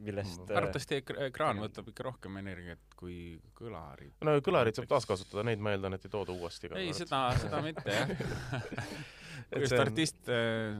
millest 0.02 0.44
äh, 0.48 0.58
arvatavasti 0.58 1.02
ekraan 1.28 1.62
võtab 1.62 1.90
ikka 1.92 2.08
rohkem 2.08 2.38
energiat 2.42 2.98
kui 3.00 3.38
kõlarid. 3.58 4.16
no 4.26 4.38
kõlarid 4.44 4.78
saab 4.78 4.90
taaskasutada, 4.92 5.46
neid 5.50 5.64
ma 5.64 5.76
eeldan, 5.76 5.98
et 5.98 6.08
ei 6.08 6.14
tooda 6.14 6.36
uuesti. 6.36 6.72
ei, 6.78 6.94
seda, 6.98 7.26
seda 7.42 7.62
mitte 7.66 7.98
jah 7.98 8.16
just 9.62 9.76
on... 9.76 9.84
artist 9.86 10.32
äh,, 10.32 10.80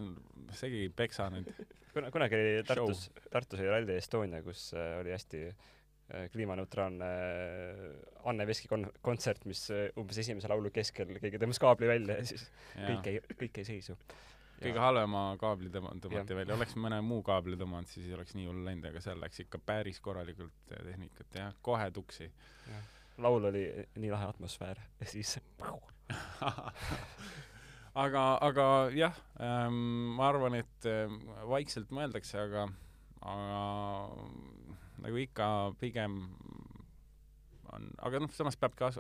segi 0.58 0.86
ei 0.86 0.90
peksa 0.96 1.30
nüüd. 1.34 1.52
kuna, 1.94 2.12
kunagi 2.14 2.40
oli 2.40 2.64
Tartus, 2.68 3.10
Tartus 3.32 3.62
oli 3.62 3.70
Rally 3.72 3.98
Estonia, 3.98 4.42
kus 4.46 4.70
äh, 4.76 4.98
oli 5.02 5.14
hästi 5.16 5.44
äh, 5.50 6.26
kliimaneutraalne 6.34 7.12
äh, 7.12 7.86
Anne 8.30 8.48
Veski 8.48 8.70
kon-, 8.72 8.90
kontsert, 9.06 9.46
mis 9.50 9.68
äh, 9.74 9.90
umbes 10.00 10.22
esimese 10.24 10.52
laulu 10.52 10.74
keskel 10.74 11.16
keegi 11.20 11.42
tõmbas 11.42 11.62
kaabli 11.62 11.90
välja 11.92 12.20
ja 12.22 12.28
siis 12.34 12.48
ja. 12.76 12.92
kõik 12.92 13.10
jäi, 13.10 13.24
kõik 13.44 13.62
jäi 13.62 13.70
seisu 13.74 13.98
kõige 14.62 14.82
halvema 14.84 15.24
kaabli 15.41 15.71
tõmba-, 15.74 15.93
tõmmati 16.04 16.38
välja, 16.38 16.56
oleks 16.56 16.76
mõne 16.80 17.02
muu 17.06 17.21
kaabli 17.26 17.58
tõmmanud, 17.60 17.89
siis 17.91 18.08
ei 18.10 18.15
oleks 18.17 18.36
nii 18.38 18.47
hull 18.50 18.63
läinud, 18.67 18.88
aga 18.91 19.02
seal 19.04 19.21
läks 19.21 19.43
ikka 19.45 19.62
päris 19.65 20.00
korralikult 20.04 20.76
eh, 20.76 20.84
tehnikat 20.91 21.39
jah, 21.39 21.56
kohe 21.65 21.89
tuksi. 21.91 22.32
laul 23.21 23.50
oli 23.52 23.65
nii 23.95 24.12
lahe 24.12 24.30
atmosfäär 24.32 24.80
ja 25.00 25.10
siis 25.10 25.38
aga, 28.06 28.24
aga 28.41 28.65
jah 28.95 29.17
ähm,, 29.41 30.15
ma 30.17 30.30
arvan, 30.30 30.56
et 30.62 30.89
äh, 30.89 31.12
vaikselt 31.50 31.91
mõeldakse, 31.95 32.39
aga, 32.39 32.67
aga 33.21 33.62
nagu 35.02 35.21
ikka 35.21 35.47
pigem 35.82 36.21
on, 37.76 37.88
aga 38.08 38.22
noh, 38.24 38.34
samas 38.36 38.58
peabki 38.60 38.86
as-, 38.88 39.00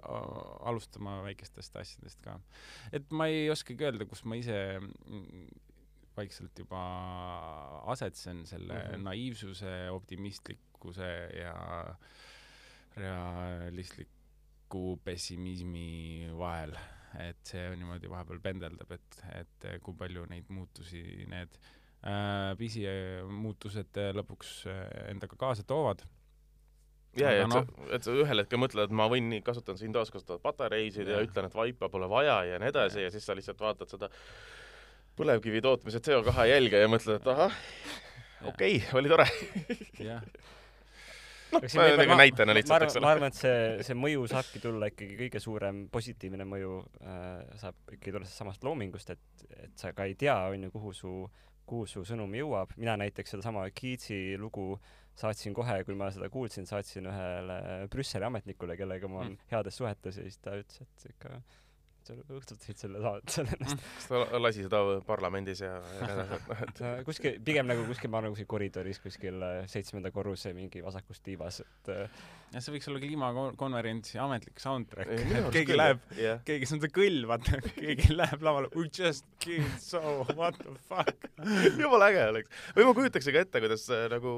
alustama 0.69 1.19
väikestest 1.25 1.77
asjadest 1.81 2.21
ka. 2.25 2.37
et 2.93 3.11
ma 3.15 3.27
ei 3.31 3.49
oskagi 3.53 3.87
öelda, 3.87 4.07
kus 4.09 4.23
ma 4.25 4.37
ise 4.39 4.57
vaikselt 6.17 6.57
juba 6.59 6.81
asetsen 7.93 8.45
selle 8.45 8.73
mm 8.73 8.87
-hmm. 8.87 9.03
naiivsuse, 9.07 9.75
optimistlikkuse 9.91 11.11
ja 11.39 11.55
realistliku 12.97 14.99
pessimismi 15.03 16.31
vahel. 16.37 16.75
et 17.19 17.43
see 17.43 17.63
niimoodi 17.75 18.07
vahepeal 18.09 18.39
pendeldab, 18.39 18.91
et, 18.95 19.15
et 19.35 19.65
kui 19.83 19.95
palju 19.99 20.21
neid 20.31 20.47
muutusi 20.47 21.01
need 21.27 21.57
äh, 22.07 22.55
pisimuutused 22.57 23.99
lõpuks 24.15 24.53
endaga 25.11 25.35
kaasa 25.35 25.65
toovad 25.67 26.05
ja, 27.19 27.31
ja 27.35 27.43
et 27.45 27.51
no. 27.51 27.61
sa, 27.61 27.89
et 27.97 28.07
sa 28.07 28.15
ühel 28.15 28.43
hetkel 28.43 28.61
mõtled, 28.61 28.87
et 28.87 28.95
ma 28.95 29.07
võin 29.11 29.33
kasutan 29.45 29.79
siin 29.79 29.93
taaskasutavaid 29.95 30.43
patareisid 30.45 31.07
ja. 31.07 31.19
ja 31.19 31.27
ütlen, 31.27 31.49
et 31.49 31.57
vaipa 31.57 31.89
pole 31.91 32.09
vaja 32.11 32.41
ja 32.47 32.61
nii 32.61 32.71
edasi 32.71 33.01
ja. 33.01 33.09
ja 33.09 33.13
siis 33.13 33.27
sa 33.27 33.35
lihtsalt 33.37 33.59
vaatad 33.61 33.91
seda 33.91 34.11
põlevkivi 35.19 35.61
tootmise 35.63 36.01
CO2 36.03 36.47
jälge 36.49 36.81
ja 36.81 36.89
mõtled, 36.91 37.19
et 37.19 37.29
ahah, 37.33 37.59
okei 38.47 38.79
okay,, 38.79 38.97
oli 38.99 39.11
tore. 39.11 39.27
noh, 41.51 41.67
nagu 41.99 42.17
näitena 42.19 42.55
lihtsalt, 42.55 42.87
eks 42.87 42.97
ole. 42.97 43.05
ma 43.05 43.13
arvan, 43.15 43.33
et 43.33 43.39
see, 43.39 43.83
see 43.87 43.97
mõju 43.97 44.25
saabki 44.31 44.63
tulla 44.63 44.89
ikkagi 44.91 45.17
kõige 45.25 45.43
suurem 45.43 45.83
positiivne 45.91 46.47
mõju 46.47 46.79
äh, 47.03 47.27
saab 47.61 47.95
ikkagi 47.97 48.15
tulla 48.15 48.31
samast 48.31 48.63
loomingust, 48.67 49.11
et, 49.13 49.45
et 49.57 49.75
sa 49.79 49.91
ka 49.97 50.07
ei 50.07 50.15
tea, 50.19 50.37
on 50.51 50.67
ju, 50.67 50.73
kuhu 50.73 50.95
su, 50.95 51.15
kuhu 51.67 51.87
su 51.89 52.05
sõnum 52.07 52.31
jõuab. 52.39 52.75
mina 52.79 52.95
näiteks 53.03 53.35
sedasama 53.35 53.67
Keatsi 53.75 54.37
lugu 54.39 54.73
saatsin 55.19 55.55
kohe, 55.57 55.81
kui 55.87 55.97
ma 55.97 56.11
seda 56.13 56.29
kuulsin, 56.33 56.67
saatsin 56.69 57.09
ühele 57.11 57.57
Brüsseli 57.91 58.27
ametnikule, 58.27 58.77
kellega 58.79 59.09
ma 59.11 59.23
olen 59.23 59.35
mm. 59.35 59.49
heades 59.51 59.81
suhetes 59.81 60.21
ja 60.21 60.27
siis 60.27 60.39
ta 60.43 60.55
ütles, 60.59 60.81
et 60.85 61.09
ikka 61.11 61.35
õhtutasid 62.09 62.79
selle 62.79 63.01
saate, 63.03 63.31
selle 63.35 63.53
ennast. 63.55 63.77
Mm. 63.77 63.91
kas 63.97 64.07
ta 64.09 64.39
lasi 64.41 64.65
seda 64.65 64.79
parlamendis 65.07 65.61
ja, 65.63 65.75
ja 66.01 66.95
kuskil, 67.07 67.37
pigem 67.45 67.69
nagu 67.69 67.85
kuskil, 67.87 68.11
ma 68.11 68.21
arvan, 68.21 68.33
kuskil 68.33 68.49
koridoris 68.49 69.01
kuskil 69.03 69.41
äh, 69.45 69.57
seitsmenda 69.71 70.11
korruse 70.13 70.53
mingi 70.57 70.81
vasakus 70.83 71.21
tiivas, 71.25 71.61
et 71.63 71.91
äh, 71.93 72.21
jah, 72.55 72.63
see 72.63 72.75
võiks 72.75 72.89
olla 72.91 73.03
kliimakonverentsi 73.03 74.21
ametlik 74.23 74.61
soundtrack, 74.63 75.13
et 75.13 75.51
keegi 75.53 75.77
läheb 75.77 76.03
yeah., 76.17 76.41
keegi, 76.47 76.69
see 76.69 76.79
on 76.79 76.83
see 76.85 76.95
kõll, 76.95 77.21
vaata, 77.29 77.61
keegi 77.77 78.17
läheb 78.17 78.47
lavale, 78.49 78.71
we 78.75 78.89
just 78.89 79.27
killed 79.41 79.79
so, 79.81 79.99
what 80.35 80.55
the 80.57 80.75
fuck. 80.89 81.27
jumala 81.81 82.11
äge 82.11 82.27
oleks. 82.29 82.61
või 82.75 82.87
ma 82.87 82.93
kujutaks 82.97 83.27
ka 83.27 83.41
ette, 83.41 83.61
kuidas 83.63 83.87
äh, 83.89 84.05
nagu 84.11 84.33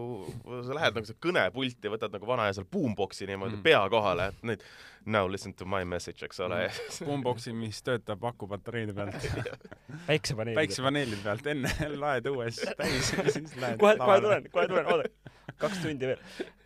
sa 0.63 0.77
lähed 0.77 0.97
nagu 0.97 1.15
kõnepulti 1.27 1.89
ja 1.89 1.93
võtad 1.93 2.15
nagu 2.15 2.29
vana 2.29 2.47
ja 2.47 2.55
seal 2.57 2.67
boombox'i 2.71 3.27
niimoodi 3.29 3.57
mm. 3.57 3.63
pea 3.65 3.83
kohale, 3.91 4.29
et 4.31 4.47
nüüd 4.47 4.65
now 5.05 5.27
listen 5.27 5.53
to 5.53 5.65
my 5.65 5.83
message, 5.85 6.23
eks 6.25 6.39
ole. 6.39 6.61
Mm.. 6.69 7.05
Boombox'i, 7.07 7.53
mis 7.57 7.81
töötab 7.83 8.23
akupatareide 8.31 8.95
pealt. 8.95 9.27
Päiksepaneelide 10.09 10.59
päiksepaneelide 10.61 11.21
pealt, 11.25 11.49
enne 11.51 11.73
laed 12.03 12.29
õues 12.31 12.61
täis, 12.79 13.11
siis 13.35 13.57
lähed 13.59 13.81
kohe, 13.83 13.97
kohe 13.99 14.19
tulen, 14.23 14.47
kohe 14.53 14.69
tulen, 14.71 14.91
oota, 14.93 15.33
kaks 15.59 15.83
tundi 15.83 16.13
veel. 16.13 16.23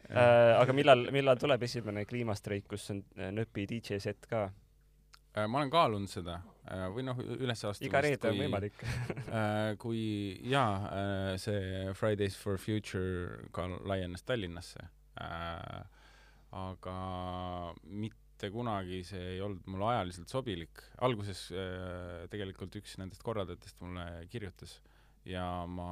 Äh, 0.07 0.53
aga 0.55 0.75
millal, 0.75 1.09
millal 1.11 1.39
tuleb 1.41 1.65
esimene 1.67 2.05
kliimastreik, 2.07 2.67
kus 2.71 2.85
on 2.93 3.01
äh, 3.17 3.33
nööpi 3.35 3.65
DJ 3.67 3.99
set 4.03 4.29
ka? 4.29 4.47
Äh,? 5.33 5.49
ma 5.49 5.63
olen 5.63 5.73
kaalunud 5.73 6.11
seda 6.11 6.39
või 6.93 7.05
noh, 7.07 7.19
ülesastumist. 7.19 7.85
iga 7.87 8.01
reede 8.03 8.31
on 8.31 8.39
võimalik 8.41 8.81
äh, 8.85 9.73
kui 9.81 10.01
jaa 10.51 10.71
äh,, 10.87 11.31
see 11.41 11.93
Fridays 11.97 12.37
for 12.39 12.59
Future 12.61 13.39
ka 13.55 13.67
laienes 13.87 14.25
Tallinnasse 14.27 14.87
äh,, 15.21 15.81
aga 16.57 16.97
mitte 17.83 18.51
kunagi 18.53 19.01
see 19.07 19.33
ei 19.35 19.41
olnud 19.43 19.65
mulle 19.71 19.89
ajaliselt 19.93 20.31
sobilik. 20.31 20.83
alguses 21.03 21.47
äh, 21.51 22.25
tegelikult 22.31 22.75
üks 22.79 22.97
nendest 23.01 23.23
korraldajatest 23.25 23.81
mulle 23.83 24.07
kirjutas 24.31 24.79
ja 25.27 25.65
ma 25.67 25.91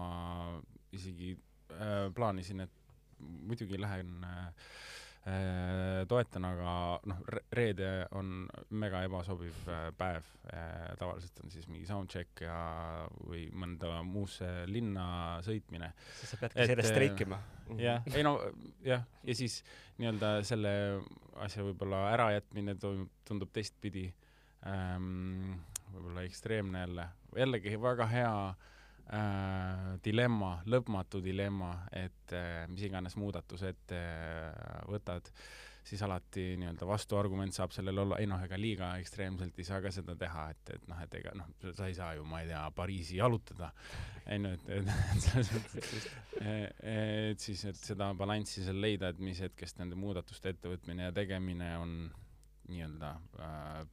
isegi 0.95 1.35
äh, 1.75 2.07
plaanisin, 2.15 2.65
et 2.65 2.83
muidugi 3.19 3.79
lähen 3.81 4.23
äh, 4.23 4.47
äh 4.47 5.04
toetan, 6.05 6.45
aga 6.45 6.71
noh, 7.09 7.21
reede 7.57 7.87
on 8.13 8.43
mega 8.77 9.01
ebasobiv 9.07 9.55
äh, 9.73 9.87
päev 9.97 10.27
äh,. 10.53 10.91
tavaliselt 10.99 11.39
on 11.43 11.53
siis 11.53 11.65
mingi 11.71 11.87
soundcheck 11.89 12.43
ja, 12.45 12.57
või 13.25 13.47
mõnda 13.49 14.03
muusse 14.05 14.49
linna 14.69 15.39
sõitmine. 15.45 15.89
siis 16.19 16.35
sa 16.35 16.41
peadki 16.43 16.67
sellest 16.69 16.93
streikima. 16.93 17.39
jah, 17.81 18.05
ei 18.13 18.25
no 18.27 18.37
jah, 18.85 19.07
ja 19.25 19.37
siis 19.37 19.63
nii-öelda 19.97 20.35
selle 20.45 20.75
asja 21.41 21.65
võib-olla 21.65 22.05
ärajätmine 22.13 22.77
toimub, 22.77 23.09
tundub 23.25 23.49
teistpidi 23.55 24.05
ähm, 24.69 25.57
võib-olla 25.89 26.27
ekstreemne 26.29 26.85
jälle, 26.85 27.09
jällegi 27.41 27.81
väga 27.81 28.11
hea 28.13 28.37
äh, 28.51 28.71
dilemma, 30.05 30.55
lõpmatu 30.65 31.21
dilemma, 31.23 31.75
et 31.93 32.33
äh, 32.33 32.65
mis 32.71 32.87
iganes 32.87 33.15
muudatuse 33.19 33.69
ette 33.75 33.99
äh, 33.99 34.81
võtad, 34.89 35.29
siis 35.85 36.01
alati 36.01 36.55
nii-öelda 36.57 36.87
vastuargument 36.89 37.53
saab 37.53 37.73
sellele 37.75 38.01
olla, 38.01 38.17
ei 38.17 38.25
noh, 38.25 38.41
ega 38.41 38.57
liiga 38.57 38.89
ekstreemselt 38.97 39.59
ei 39.61 39.67
saa 39.67 39.77
ka 39.83 39.91
seda 39.93 40.15
teha, 40.17 40.47
et, 40.55 40.71
et 40.73 40.87
noh, 40.89 41.01
et 41.05 41.17
ega 41.19 41.35
noh, 41.37 41.51
sa 41.77 41.85
ei 41.85 41.97
saa 41.97 42.15
ju, 42.17 42.25
ma 42.25 42.41
ei 42.41 42.49
tea, 42.49 42.63
Pariisi 42.73 43.19
jalutada, 43.19 43.69
onju, 44.25 44.53
et, 44.57 44.69
et, 44.79 44.89
et 44.89 45.27
selles 45.27 45.51
mõttes, 45.53 46.07
et 46.41 47.45
siis, 47.45 47.67
et 47.69 47.81
seda 47.91 48.09
balanssi 48.17 48.65
seal 48.65 48.81
leida, 48.81 49.13
et 49.13 49.21
mis 49.21 49.43
hetkest 49.45 49.77
nende 49.81 49.99
muudatuste 49.99 50.55
ettevõtmine 50.55 51.11
ja 51.11 51.13
tegemine 51.13 51.75
on 51.77 51.99
nii-öelda 52.73 53.13
äh, 53.45 53.85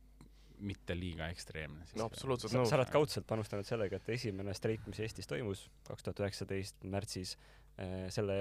mitte 0.63 0.95
liiga 0.97 1.29
ekstreemne. 1.33 1.87
no 1.99 2.07
absoluutselt 2.11 2.55
nõus. 2.55 2.71
sa 2.71 2.79
oled 2.79 2.93
kaudselt 2.93 3.27
panustanud 3.29 3.67
sellega, 3.69 3.99
et 3.99 4.15
esimene 4.17 4.55
streik, 4.57 4.87
mis 4.87 5.03
Eestis 5.05 5.29
toimus 5.31 5.67
kaks 5.89 6.07
tuhat 6.07 6.23
üheksateist 6.25 6.87
märtsis, 6.93 7.37
äh, 7.81 8.07
selle 8.15 8.39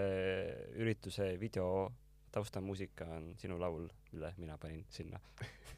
ürituse 0.79 1.34
video 1.41 1.91
taustamuusika 2.31 3.05
on 3.17 3.31
sinu 3.39 3.57
laul, 3.60 3.88
mille 4.12 4.34
mina 4.38 4.57
panin 4.57 4.86
sinna 4.89 5.19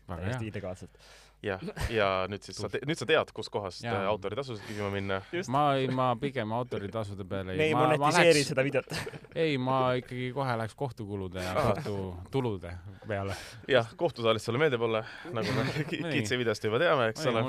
täiesti 0.08 0.52
illegaalselt. 0.52 1.00
Jah, 1.44 1.64
ja 1.98 2.08
nüüd 2.32 2.46
siis 2.46 2.58
sa 2.60 2.70
nüüd 2.72 3.00
sa 3.00 3.08
tead, 3.10 3.32
kuskohast 3.36 3.84
äh, 3.86 4.06
autoritasusid 4.10 4.64
küsima 4.68 4.90
minna. 4.94 5.20
ma 5.54 5.64
ei, 5.80 5.90
ma 5.92 6.12
pigem 6.20 6.54
autoritasude 6.56 7.26
peale 7.30 7.56
ei 7.56 7.60
me 7.60 7.68
ei 7.70 7.76
monetiseeri 7.78 8.32
läheks, 8.40 8.52
seda 8.54 8.66
videot 8.66 8.96
ei, 9.44 9.58
ma 9.62 9.80
ikkagi 10.00 10.32
kohe 10.36 10.56
läheks 10.62 10.78
kohtukulude 10.80 11.44
ja 11.44 11.56
kohtutulude 11.68 12.74
peale. 13.08 13.38
jah, 13.72 13.92
kohtusaalis 14.00 14.48
sulle 14.48 14.62
meeldib 14.64 14.88
olla, 14.88 15.04
nagu 15.36 15.58
me 15.58 15.68
Kitsi 15.94 16.40
videost 16.40 16.64
juba 16.68 16.80
teame, 16.82 17.12
eks 17.12 17.28
ole. 17.32 17.46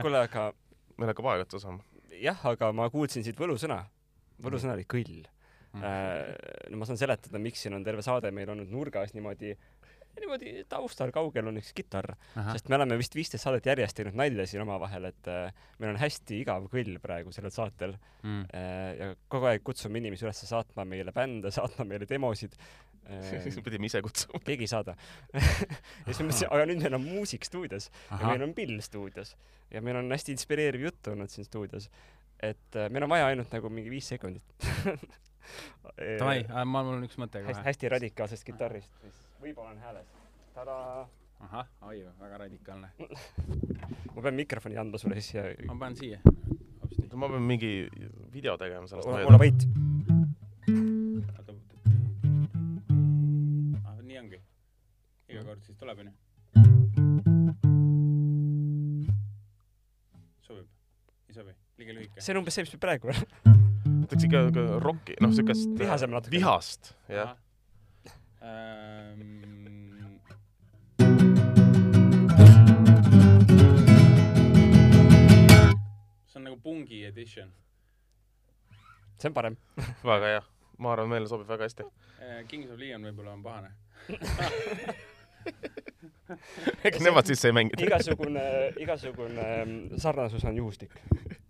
kuule, 0.00 0.22
aga 0.22 0.48
meil 0.98 1.12
hakkab 1.12 1.30
aeg 1.34 1.46
otsa 1.46 1.62
saama. 1.66 1.82
jah, 2.22 2.46
aga 2.52 2.72
ma 2.76 2.88
kuulsin 2.92 3.26
siit 3.26 3.38
võlusõna. 3.40 3.82
võlusõna 4.42 4.78
oli 4.78 4.86
kõll 4.88 5.22
mm.. 5.72 5.84
No 6.70 6.78
ma 6.80 6.86
saan 6.88 7.00
seletada, 7.00 7.40
miks 7.42 7.64
siin 7.64 7.74
on 7.76 7.84
terve 7.84 8.04
saade 8.04 8.30
meil 8.34 8.50
olnud 8.52 8.70
nurgas 8.70 9.14
niimoodi 9.16 9.56
niimoodi 10.20 10.52
taustal 10.70 11.12
kaugel 11.14 11.48
on 11.48 11.58
üks 11.60 11.72
kitarr, 11.76 12.14
sest 12.52 12.68
me 12.70 12.76
oleme 12.78 12.98
vist 13.00 13.14
viisteist 13.16 13.46
saadet 13.46 13.66
järjest 13.70 13.96
teinud 13.98 14.16
nalja 14.18 14.46
siin 14.48 14.64
omavahel, 14.64 15.08
et 15.08 15.30
äh, 15.30 15.64
meil 15.80 15.94
on 15.94 16.00
hästi 16.00 16.40
igav 16.42 16.68
kõll 16.72 16.98
praegu 17.02 17.32
sellel 17.34 17.54
saatel 17.54 17.96
mm. 18.22 18.42
äh, 18.52 18.88
ja 18.98 19.10
kogu 19.32 19.48
aeg 19.50 19.64
kutsume 19.66 20.02
inimesi 20.02 20.26
üles 20.26 20.44
saatma 20.48 20.86
meile 20.88 21.14
bände, 21.16 21.52
saatma 21.58 21.86
meile 21.88 22.08
demosid 22.10 22.56
äh,. 22.58 23.40
siis 23.44 23.56
me 23.58 23.66
pidime 23.66 23.88
ise 23.88 24.02
kutsuma. 24.04 24.42
keegi 24.44 24.68
ei 24.68 24.72
saada 24.74 24.96
ja 25.32 25.42
siis 26.10 26.20
me 26.20 26.28
mõtlesime, 26.28 26.52
aga 26.52 26.68
nüüd 26.70 26.84
meil 26.84 26.98
on 27.00 27.08
muusik 27.08 27.48
stuudios 27.48 27.88
Aha. 28.10 28.20
ja 28.20 28.34
meil 28.34 28.48
on 28.48 28.56
Bill 28.58 28.84
stuudios 28.84 29.36
ja 29.72 29.84
meil 29.84 30.00
on 30.02 30.12
hästi 30.12 30.36
inspireeriv 30.36 30.88
jutt 30.90 31.12
olnud 31.14 31.32
siin 31.32 31.48
stuudios. 31.48 31.88
et 32.42 32.76
äh, 32.76 32.90
meil 32.90 33.08
on 33.08 33.16
vaja 33.16 33.32
ainult 33.32 33.52
nagu 33.54 33.72
mingi 33.72 33.92
viis 33.92 34.12
sekundit 34.12 34.60
Davai, 36.18 36.44
ma, 36.48 36.82
mul 36.82 36.96
on 36.96 37.06
üks 37.06 37.18
mõte 37.20 37.42
kohe. 37.44 37.64
hästi 37.66 37.90
radikaalsest 37.92 38.46
kitarrist, 38.46 38.92
mis 39.04 39.18
võib-olla 39.42 39.74
on 39.74 39.82
hääles. 39.82 40.08
tadaa. 40.54 41.08
ahah, 41.42 41.68
oi, 41.88 42.04
väga 42.20 42.38
radikaalne 42.44 42.92
ma 44.14 44.22
pean 44.22 44.36
mikrofoni 44.38 44.78
andma 44.78 44.98
sulle 45.00 45.20
siis 45.20 45.34
ja. 45.34 45.44
ma 45.66 45.76
panen 45.80 45.96
siia. 45.98 46.20
ma 47.14 47.28
pean 47.28 47.46
mingi 47.46 47.72
video 48.32 48.56
tegema 48.60 48.86
sellest. 48.86 49.08
ole 49.08 49.38
vait. 49.42 49.66
ah, 53.84 53.96
nii 54.02 54.20
ongi. 54.24 54.42
iga 55.32 55.44
kord 55.48 55.64
siis 55.66 55.78
tuleb, 55.80 56.04
onju. 56.04 56.14
sobib? 60.46 60.70
ei 61.28 61.34
sobi? 61.40 61.58
liiga 61.78 61.98
lühike? 61.98 62.20
see 62.20 62.36
on 62.36 62.44
umbes 62.44 62.60
see, 62.60 62.68
mis 62.68 62.78
me 62.78 62.82
praegu 62.86 63.16
ütleks 64.06 64.26
ikka 64.28 64.42
rocki, 64.82 65.16
noh, 65.22 65.32
siukest 65.34 65.72
vihasem 65.78 66.12
natuke. 66.12 66.34
vihast, 66.34 66.92
jah. 67.12 67.36
Ähm... 68.42 69.20
see 76.26 76.38
on 76.40 76.44
nagu 76.48 76.58
pungi 76.62 77.04
edition. 77.06 77.52
see 79.18 79.30
on 79.30 79.36
parem 79.36 79.56
väga 80.12 80.34
hea, 80.34 80.42
ma 80.78 80.92
arvan, 80.96 81.12
meile 81.14 81.30
sobib 81.30 81.48
väga 81.50 81.68
hästi. 81.70 81.88
Äh, 82.22 82.42
Kings 82.50 82.70
of 82.70 82.78
Leon 82.80 83.08
võib-olla 83.10 83.36
on 83.38 83.42
pahane 83.46 83.70
ega 86.86 86.98
nemad 87.02 87.28
sisse 87.28 87.50
ei 87.50 87.54
mängi. 87.54 87.78
igasugune, 87.86 88.42
igasugune 88.82 89.46
ähm, 89.62 89.74
sarnasus 90.02 90.44
on 90.48 90.58
juhuslik. 90.58 90.94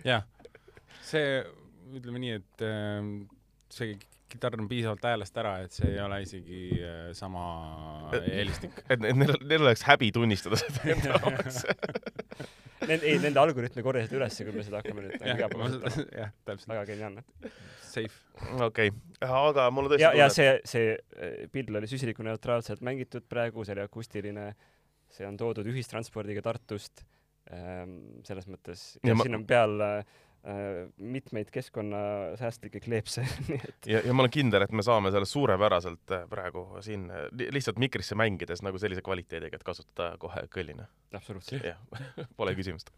jah 0.05 0.25
see, 1.03 1.43
ütleme 1.99 2.23
nii, 2.23 2.41
et 2.41 2.65
äh, 2.67 3.07
see 3.73 3.97
kitarr 4.33 4.57
on 4.61 4.69
piisavalt 4.71 5.05
häälest 5.05 5.39
ära, 5.43 5.53
et 5.67 5.77
see 5.77 5.91
ei 5.93 6.01
ole 6.03 6.23
isegi 6.25 6.63
äh, 6.81 7.05
sama 7.17 7.45
helistik. 8.25 8.81
et, 8.89 9.03
neil, 9.03 9.37
neil 9.45 9.67
oleks 9.67 9.85
häbi 9.89 10.13
tunnistada 10.15 10.59
seda 10.61 10.89
enda 10.97 11.21
omaks 11.21 11.63
Nende, 12.83 13.07
ei, 13.07 13.19
nende 13.23 13.39
algoritme 13.39 13.83
korjasid 13.87 14.17
ülesse, 14.19 14.43
kui 14.43 14.57
me 14.57 14.65
seda 14.67 14.81
hakkame 14.81 15.05
nüüd 15.05 15.21
iga 15.23 15.47
päev 15.53 15.61
kasutama. 15.63 16.05
jah, 16.19 16.33
täpselt. 16.49 16.71
väga 16.73 16.83
geniaalne. 16.89 17.23
Safe. 17.93 18.17
okei 18.65 18.91
okay., 18.91 19.29
aga 19.29 19.69
mulle 19.75 19.93
tõesti 19.93 20.03
ja, 20.03 20.11
ja 20.19 20.27
see, 20.33 20.57
see 20.67 21.47
pill 21.55 21.79
oli 21.79 21.91
süsinikuneutraalselt 21.91 22.83
mängitud 22.83 23.29
praegu, 23.31 23.63
see 23.69 23.77
oli 23.77 23.85
akustiline, 23.85 24.49
see 25.15 25.29
on 25.29 25.39
toodud 25.39 25.69
ühistranspordiga 25.71 26.43
Tartust 26.43 27.05
ähm,, 27.53 27.99
selles 28.27 28.51
mõttes, 28.51 28.97
ja, 28.99 29.13
ja 29.13 29.19
ma... 29.21 29.29
siin 29.29 29.39
on 29.39 29.47
peal 29.47 29.79
äh, 29.87 30.19
mitmeid 30.99 31.51
keskkonnasäästlikke 31.55 32.81
kleepse 32.83 33.23
nii 33.49 33.61
et 33.69 33.87
ja, 33.87 34.01
ja 34.03 34.15
ma 34.15 34.25
olen 34.25 34.33
kindel, 34.35 34.65
et 34.67 34.73
me 34.75 34.83
saame 34.83 35.13
selle 35.15 35.29
suurepäraselt 35.29 36.15
äh, 36.17 36.25
praegu 36.31 36.65
siin 36.83 37.07
lihtsalt 37.31 37.79
mikrisse 37.79 38.19
mängides 38.19 38.65
nagu 38.67 38.81
sellise 38.83 39.05
kvaliteediga, 39.07 39.61
et 39.61 39.67
kasutada 39.67 40.17
kohe 40.23 40.43
kõllina. 40.51 40.89
absoluutselt. 41.15 41.63
jah, 41.71 41.79
pole 42.39 42.57
küsimust 42.59 42.91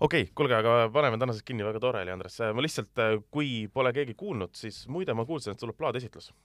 okei 0.00 0.26
okay,, 0.26 0.32
kuulge, 0.36 0.58
aga 0.58 0.90
paneme 0.92 1.18
tänasest 1.22 1.46
kinni, 1.48 1.64
väga 1.64 1.80
tore 1.80 2.02
oli, 2.04 2.12
Andres. 2.12 2.38
ma 2.52 2.64
lihtsalt, 2.64 2.92
äh, 3.00 3.16
kui 3.32 3.70
pole 3.72 3.92
keegi 3.96 4.14
kuulnud, 4.18 4.52
siis 4.58 4.84
muide 4.92 5.16
ma 5.16 5.24
kuulsin, 5.28 5.56
et 5.56 5.62
tuleb 5.62 5.78
plaadiesitlus 5.80 6.32
äh,. 6.32 6.36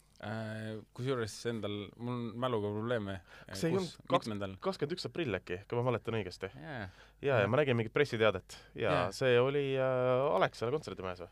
Kusjuures 0.93 1.35
endal, 1.49 1.75
mul 1.97 2.13
on 2.13 2.25
mäluga 2.43 2.69
probleeme. 2.69 3.17
kas 3.47 3.63
see 3.63 3.71
ei 3.71 3.77
olnud 3.79 3.93
kaks, 4.11 4.29
kakskümmend 4.61 4.95
üks 4.97 5.07
aprill 5.09 5.37
äkki, 5.39 5.61
kui 5.65 5.79
ma 5.79 5.85
mäletan 5.89 6.17
õigesti 6.19 6.51
yeah.? 6.53 6.91
ja, 7.25 7.39
ja 7.41 7.47
ma 7.49 7.57
nägin 7.61 7.79
mingit 7.79 7.93
pressiteadet 7.95 8.57
ja 8.75 8.91
yeah. 8.91 9.13
see 9.15 9.39
oli 9.41 9.63
äh, 9.81 10.35
Alexela 10.37 10.73
kontserdimajas 10.75 11.23
või 11.23 11.31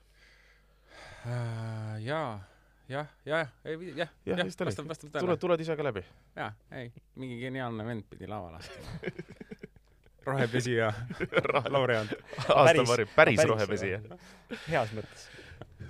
äh,? 1.29 1.99
jaa 2.07 2.39
jah, 2.89 3.11
jah, 3.29 3.51
ei 3.65 3.93
jah, 3.93 4.09
jah, 4.25 4.41
vastab, 4.41 4.89
vastab 4.89 5.13
tõele. 5.13 5.21
tuled, 5.21 5.43
tuled 5.45 5.65
ise 5.67 5.77
ka 5.77 5.85
läbi? 5.85 6.03
jaa, 6.39 6.49
ei, 6.81 6.89
mingi 7.21 7.37
geniaalne 7.43 7.85
vend 7.85 8.09
pidi 8.09 8.29
lavale 8.31 8.63
astuma 8.63 8.97
rohepesija 10.29 10.93
laureaat. 11.75 12.15
aasta 12.55 12.87
parim, 12.89 13.13
päris 13.15 13.45
rohepesija. 13.53 14.01
heas 14.65 14.97
mõttes 14.97 15.29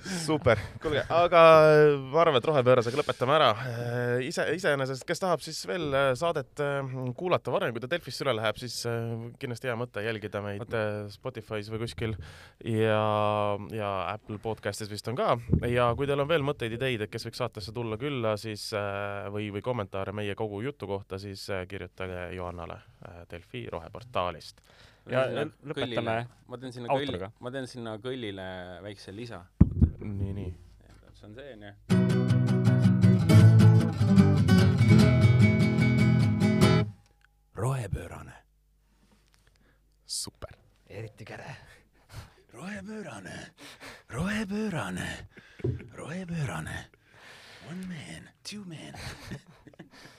super, 0.04 0.60
kuulge, 0.82 1.02
aga 1.14 1.42
ma 2.12 2.22
arvan, 2.22 2.38
et 2.40 2.48
rohepöörasega 2.50 3.00
lõpetame 3.00 3.36
ära. 3.36 3.50
ise, 4.26 4.46
iseenesest, 4.56 5.06
kes 5.08 5.22
tahab 5.22 5.44
siis 5.44 5.60
veel 5.70 5.88
äh, 5.96 6.10
saadet 6.20 6.62
äh, 6.64 6.94
kuulata 7.18 7.54
varem, 7.54 7.74
kui 7.76 7.84
ta 7.84 7.90
Delfisse 7.92 8.26
üle 8.26 8.36
läheb, 8.38 8.60
siis 8.62 8.82
äh, 8.90 9.28
kindlasti 9.42 9.70
hea 9.70 9.76
mõte 9.80 10.04
jälgida 10.06 10.42
meid 10.46 10.76
Spotify's 11.14 11.72
või 11.74 11.84
kuskil. 11.84 12.16
Ja, 12.66 13.04
ja 13.76 13.92
Apple 14.14 14.40
podcast'is 14.44 14.92
vist 14.92 15.08
on 15.12 15.20
ka. 15.20 15.36
ja 15.70 15.90
kui 15.98 16.10
teil 16.10 16.24
on 16.24 16.30
veel 16.30 16.46
mõtteid, 16.46 16.76
ideid, 16.80 17.06
et 17.06 17.14
kes 17.14 17.28
võiks 17.28 17.42
saatesse 17.44 17.76
tulla 17.76 18.00
külla, 18.02 18.36
siis 18.40 18.70
või, 19.34 19.50
või 19.56 19.64
kommentaare 19.66 20.14
meie 20.16 20.36
kogu 20.40 20.62
jutu 20.66 20.90
kohta, 20.90 21.20
siis 21.22 21.48
kirjutage 21.70 22.30
Johannale 22.36 22.82
Delfi 23.32 23.66
roheportaalist. 23.72 24.62
Ja 25.10 25.26
lõpetame 25.32 26.20
ma 26.50 26.60
teen 26.62 26.76
sinna 26.76 26.92
kõlli, 26.92 27.30
ma 27.40 27.52
teen 27.54 27.70
sinna 27.70 27.96
kõllile 28.04 28.50
väikse 28.86 29.16
lisa 29.16 29.46
nii, 30.00 30.34
nii. 30.34 30.54
see 31.14 31.28
on 31.28 31.36
see, 31.36 31.54
onju. 31.54 31.74
rohepöörane. 37.54 38.34
super. 40.06 40.50
eriti 40.90 41.26
käre. 41.26 41.56
rohepöörane, 42.52 43.52
rohepöörane, 44.08 45.28
rohepöörane. 45.94 46.86
One 47.70 47.86
man, 47.88 48.30
two 48.44 48.64
man 48.66 48.94